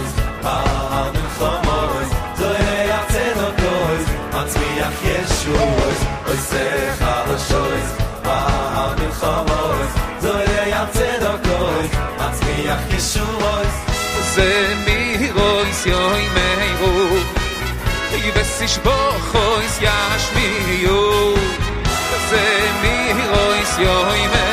בעל 0.43 1.11
מלחומויס, 1.13 2.09
צוירי 2.35 2.93
הצדוקויס, 2.93 4.09
מצמיח 4.29 4.93
ישועויס, 5.05 6.01
עושה 6.27 6.95
חדשות, 6.99 7.72
זה 14.33 14.75
מירויס 14.87 15.87
יוי 15.87 16.29
מיירו, 16.35 17.17
יבסיש 18.13 18.79
בוכויס 18.79 19.79
ישמיעו. 19.81 21.35
זה 22.31 22.69
מירויס 22.83 23.79
יוי 23.79 24.27
מיירו, 24.27 24.52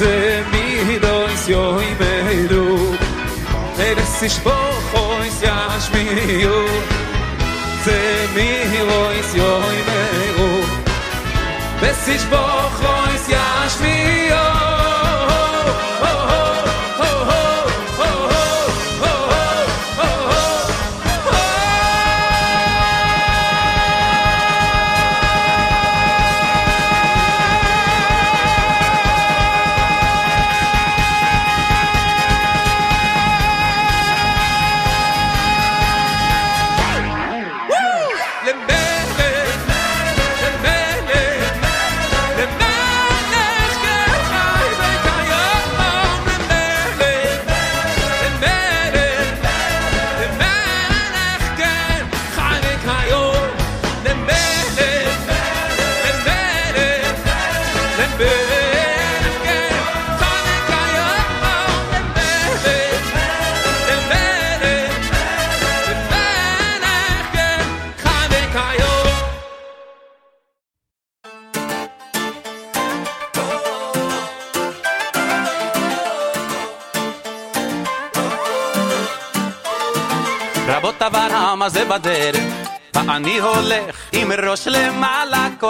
se 0.00 0.44
mi 0.50 0.98
do 0.98 1.14
is 1.26 1.46
yo 1.46 1.78
i 1.78 1.90
me 2.00 2.48
do 2.48 2.64
er 3.86 3.98
si 4.16 4.28
shpo 4.34 4.56
khoy 4.90 5.28
si 5.38 5.46
ash 5.46 5.88
mi 5.94 6.04
yo 6.44 6.58
se 7.84 7.98
mi 8.34 8.48
do 8.88 9.00
is 9.20 9.30
yo 9.40 9.50
i 9.76 9.80
bes 11.80 11.96
si 12.04 12.16
shpo 12.24 12.42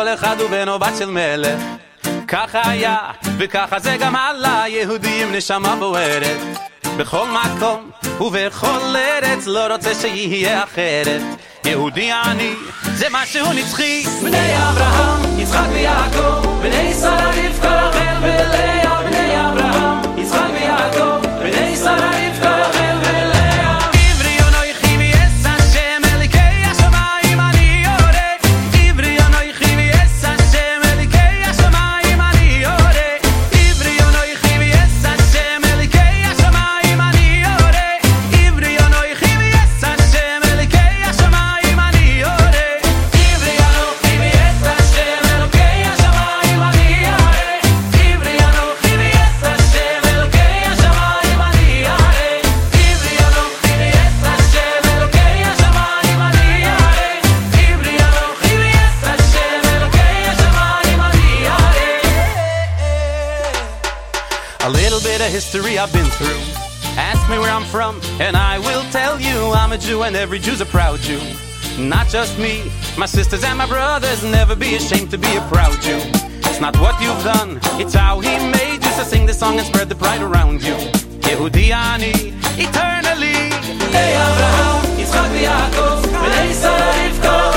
כל 0.00 0.08
אחד 0.08 0.40
הוא 0.40 0.50
בן 0.50 0.68
או 0.68 0.78
בת 0.78 0.92
של 0.98 1.10
מלך. 1.10 1.60
ככה 2.28 2.70
היה, 2.70 2.96
וככה 3.38 3.78
זה 3.78 3.96
גם 4.00 4.16
הלאה, 4.16 4.64
עם 5.02 5.32
נשמה 5.32 5.76
בוערת. 5.76 6.40
בכל 6.96 7.26
מקום 7.28 7.90
ובכל 8.20 8.96
ארץ, 8.96 9.46
לא 9.46 9.72
רוצה 9.72 9.94
שיהיה 9.94 10.64
אחרת. 10.64 11.22
יהודי 11.64 12.12
אני, 12.12 12.52
זה 12.94 13.06
משהו 13.10 13.52
נצחי. 13.52 14.04
בני 14.22 14.56
אברהם, 14.56 15.38
יצחק 15.38 15.66
ויעקב, 15.72 16.46
בני 16.62 16.94
שרה 16.94 17.30
רבקה, 17.30 17.88
רחל 17.88 18.16
ולאה, 18.22 19.02
בני 19.02 19.34
אברהם, 19.40 20.18
יצחק 20.18 20.50
ויעקב, 20.52 21.26
בני 21.42 21.76
שרה 21.76 22.29
I've 65.80 65.90
been 65.94 66.04
through. 66.04 66.42
Ask 67.00 67.26
me 67.30 67.38
where 67.38 67.50
I'm 67.50 67.64
from, 67.64 68.02
and 68.20 68.36
I 68.36 68.58
will 68.58 68.82
tell 68.90 69.18
you 69.18 69.50
I'm 69.52 69.72
a 69.72 69.78
Jew, 69.78 70.02
and 70.02 70.14
every 70.14 70.38
Jew's 70.38 70.60
a 70.60 70.66
proud 70.66 71.00
Jew. 71.00 71.22
Not 71.78 72.06
just 72.08 72.38
me, 72.38 72.70
my 72.98 73.06
sisters 73.06 73.42
and 73.44 73.56
my 73.56 73.66
brothers. 73.66 74.22
Never 74.22 74.54
be 74.54 74.74
ashamed 74.74 75.10
to 75.12 75.16
be 75.16 75.34
a 75.36 75.40
proud 75.48 75.80
Jew. 75.80 76.00
It's 76.48 76.60
not 76.60 76.78
what 76.78 77.00
you've 77.00 77.24
done, 77.24 77.60
it's 77.80 77.94
how 77.94 78.20
He 78.20 78.28
made 78.50 78.84
you. 78.84 78.90
So 78.90 79.04
sing 79.04 79.24
this 79.24 79.38
song 79.38 79.56
and 79.56 79.66
spread 79.66 79.88
the 79.88 79.94
pride 79.94 80.20
around 80.20 80.62
you. 80.62 80.74
Ani, 81.72 82.12
eternally. 82.60 83.48
Hey 83.96 84.12
Abraham, 84.20 84.84
v'Yaakov, 85.32 86.02
b'nei 86.04 86.52
Sarah 86.52 87.49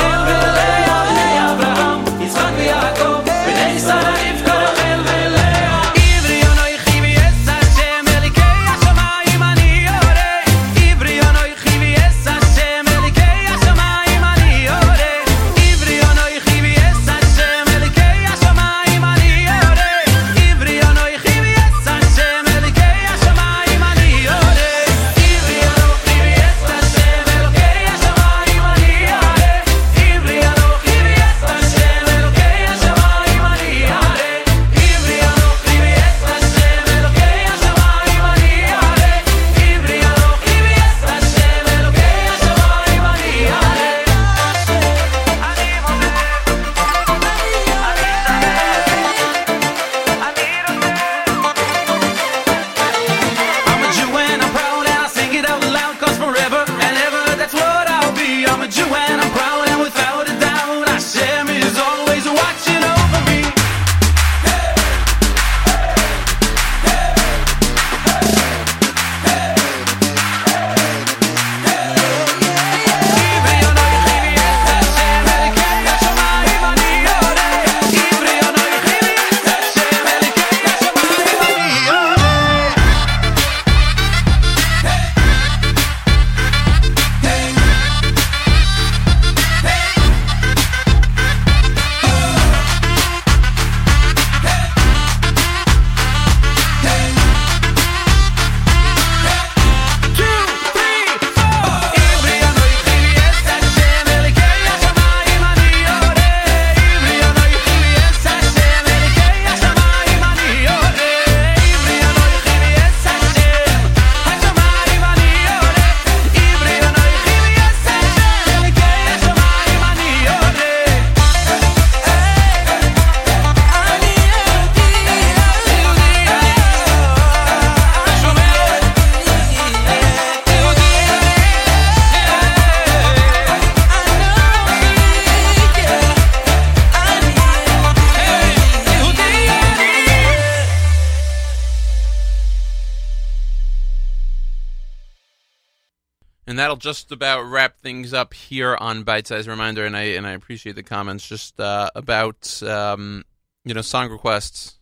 just 146.93 147.11
about 147.11 147.41
wrap 147.41 147.79
things 147.79 148.13
up 148.13 148.35
here 148.35 148.77
on 148.79 149.01
Bite 149.01 149.25
Size 149.25 149.47
Reminder. 149.47 149.83
And 149.83 149.97
I 149.97 150.03
and 150.13 150.27
I 150.27 150.33
appreciate 150.33 150.75
the 150.75 150.83
comments 150.83 151.27
just 151.27 151.59
uh, 151.59 151.89
about 151.95 152.61
um, 152.61 153.23
you 153.65 153.73
know 153.73 153.81
song 153.81 154.11
requests. 154.11 154.77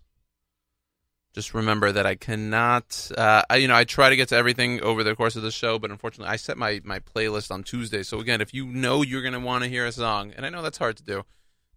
Just 1.34 1.54
remember 1.54 1.94
that 1.94 2.06
I 2.06 2.16
cannot. 2.16 3.10
Uh, 3.18 3.44
I, 3.50 3.56
you 3.56 3.70
know, 3.70 3.76
I 3.76 3.86
try 3.86 4.10
to 4.10 4.18
get 4.18 4.28
to 4.30 4.36
everything 4.36 4.82
over 4.82 5.06
the 5.06 5.16
course 5.16 5.38
of 5.38 5.44
the 5.44 5.52
show, 5.52 5.80
but 5.80 5.90
unfortunately, 5.90 6.34
I 6.34 6.36
set 6.36 6.58
my 6.58 6.82
my 6.84 7.00
playlist 7.00 7.50
on 7.50 7.64
Tuesday. 7.64 8.04
So 8.04 8.20
again, 8.20 8.42
if 8.42 8.54
you 8.54 8.66
know 8.66 9.04
you're 9.04 9.22
going 9.22 9.34
to 9.34 9.40
want 9.40 9.64
to 9.64 9.70
hear 9.70 9.86
a 9.86 9.94
song, 9.94 10.34
and 10.36 10.46
I 10.46 10.50
know 10.50 10.62
that's 10.62 10.80
hard 10.80 10.98
to 10.98 11.04
do, 11.04 11.24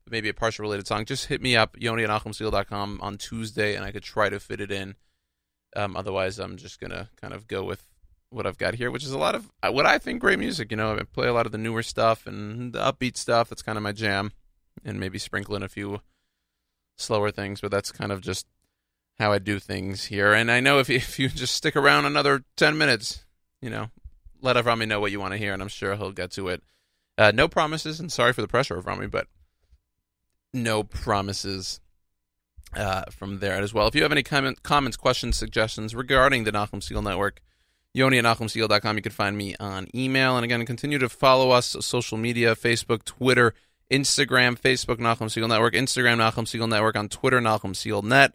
but 0.02 0.10
maybe 0.10 0.28
a 0.28 0.34
partial 0.34 0.64
related 0.64 0.88
song, 0.88 1.04
just 1.04 1.26
hit 1.26 1.40
me 1.40 1.54
up 1.54 1.76
yoni 1.78 2.02
at 2.02 2.10
nachumsegal.com 2.10 2.98
on 3.00 3.18
Tuesday, 3.18 3.76
and 3.76 3.84
I 3.84 3.92
could 3.92 4.02
try 4.02 4.28
to 4.30 4.40
fit 4.40 4.60
it 4.60 4.72
in. 4.72 4.96
Um, 5.76 5.94
otherwise, 5.96 6.40
I'm 6.40 6.56
just 6.56 6.80
gonna 6.80 7.10
kind 7.20 7.32
of 7.32 7.46
go 7.46 7.62
with 7.62 7.93
what 8.34 8.46
I've 8.46 8.58
got 8.58 8.74
here, 8.74 8.90
which 8.90 9.04
is 9.04 9.12
a 9.12 9.18
lot 9.18 9.34
of 9.34 9.50
uh, 9.62 9.70
what 9.70 9.86
I 9.86 9.98
think 9.98 10.20
great 10.20 10.38
music. 10.38 10.70
You 10.70 10.76
know, 10.76 10.94
I 10.94 11.02
play 11.04 11.28
a 11.28 11.32
lot 11.32 11.46
of 11.46 11.52
the 11.52 11.58
newer 11.58 11.82
stuff 11.82 12.26
and 12.26 12.72
the 12.72 12.80
upbeat 12.80 13.16
stuff. 13.16 13.48
That's 13.48 13.62
kind 13.62 13.78
of 13.78 13.82
my 13.82 13.92
jam, 13.92 14.32
and 14.84 14.98
maybe 14.98 15.18
sprinkle 15.18 15.54
in 15.56 15.62
a 15.62 15.68
few 15.68 16.00
slower 16.96 17.30
things. 17.30 17.60
But 17.60 17.70
that's 17.70 17.92
kind 17.92 18.12
of 18.12 18.20
just 18.20 18.46
how 19.18 19.32
I 19.32 19.38
do 19.38 19.58
things 19.58 20.06
here. 20.06 20.32
And 20.32 20.50
I 20.50 20.60
know 20.60 20.80
if 20.80 20.88
you, 20.88 20.96
if 20.96 21.18
you 21.18 21.28
just 21.28 21.54
stick 21.54 21.76
around 21.76 22.04
another 22.04 22.44
ten 22.56 22.76
minutes, 22.76 23.24
you 23.62 23.70
know, 23.70 23.90
let 24.40 24.56
Avrami 24.56 24.86
know 24.86 25.00
what 25.00 25.12
you 25.12 25.20
want 25.20 25.32
to 25.32 25.38
hear, 25.38 25.52
and 25.52 25.62
I'm 25.62 25.68
sure 25.68 25.96
he'll 25.96 26.12
get 26.12 26.32
to 26.32 26.48
it. 26.48 26.62
Uh, 27.16 27.32
no 27.32 27.46
promises, 27.46 28.00
and 28.00 28.10
sorry 28.10 28.32
for 28.32 28.42
the 28.42 28.48
pressure, 28.48 28.76
Avrami, 28.76 29.08
but 29.08 29.28
no 30.52 30.82
promises 30.82 31.80
uh, 32.74 33.04
from 33.10 33.38
there 33.38 33.54
as 33.54 33.72
well. 33.72 33.86
If 33.86 33.94
you 33.94 34.02
have 34.02 34.12
any 34.12 34.24
comment, 34.24 34.64
comments, 34.64 34.96
questions, 34.96 35.36
suggestions 35.36 35.94
regarding 35.94 36.42
the 36.42 36.50
Nachum 36.50 36.80
Segal 36.80 37.04
Network, 37.04 37.40
Yoni 37.94 38.18
at 38.18 38.24
NachumSegal.com. 38.24 38.96
You 38.96 39.02
can 39.02 39.12
find 39.12 39.38
me 39.38 39.54
on 39.58 39.86
email. 39.94 40.36
And 40.36 40.44
again, 40.44 40.66
continue 40.66 40.98
to 40.98 41.08
follow 41.08 41.50
us 41.50 41.76
social 41.80 42.18
media 42.18 42.54
Facebook, 42.56 43.04
Twitter, 43.04 43.54
Instagram, 43.90 44.58
Facebook, 44.58 44.96
Nachum 44.96 45.28
Segal 45.28 45.48
Network, 45.48 45.74
Instagram, 45.74 46.18
Nachum 46.18 46.44
Segal 46.44 46.68
Network, 46.68 46.96
on 46.96 47.08
Twitter, 47.08 47.40
Nachum 47.40 47.72
Segal 47.72 48.02
Net. 48.02 48.34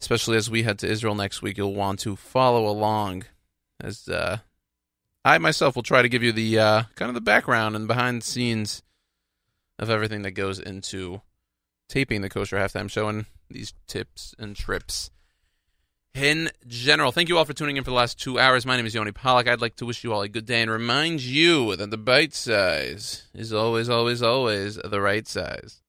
Especially 0.00 0.36
as 0.36 0.50
we 0.50 0.64
head 0.64 0.78
to 0.80 0.88
Israel 0.88 1.14
next 1.14 1.42
week, 1.42 1.58
you'll 1.58 1.74
want 1.74 2.00
to 2.00 2.16
follow 2.16 2.66
along 2.66 3.24
as 3.80 4.08
uh, 4.08 4.38
I 5.24 5.38
myself 5.38 5.76
will 5.76 5.82
try 5.82 6.02
to 6.02 6.08
give 6.08 6.22
you 6.22 6.32
the 6.32 6.58
uh, 6.58 6.82
kind 6.94 7.10
of 7.10 7.14
the 7.14 7.20
background 7.20 7.76
and 7.76 7.86
behind 7.86 8.22
the 8.22 8.26
scenes 8.26 8.82
of 9.78 9.90
everything 9.90 10.22
that 10.22 10.32
goes 10.32 10.58
into 10.58 11.20
taping 11.88 12.22
the 12.22 12.30
Kosher 12.30 12.56
Halftime 12.56 12.90
Show 12.90 13.08
and 13.08 13.26
these 13.50 13.74
tips 13.86 14.34
and 14.38 14.56
trips 14.56 15.10
in 16.14 16.50
general. 16.66 17.12
Thank 17.12 17.28
you 17.28 17.38
all 17.38 17.44
for 17.44 17.52
tuning 17.52 17.76
in 17.76 17.84
for 17.84 17.90
the 17.90 17.96
last 17.96 18.18
two 18.18 18.38
hours. 18.38 18.66
My 18.66 18.76
name 18.76 18.86
is 18.86 18.94
Yoni 18.94 19.12
Pollak. 19.12 19.48
I'd 19.48 19.60
like 19.60 19.76
to 19.76 19.86
wish 19.86 20.04
you 20.04 20.12
all 20.12 20.22
a 20.22 20.28
good 20.28 20.46
day 20.46 20.62
and 20.62 20.70
remind 20.70 21.20
you 21.20 21.76
that 21.76 21.90
the 21.90 21.98
bite 21.98 22.34
size 22.34 23.28
is 23.34 23.52
always, 23.52 23.88
always, 23.88 24.22
always 24.22 24.76
the 24.76 25.00
right 25.00 25.26
size. 25.26 25.80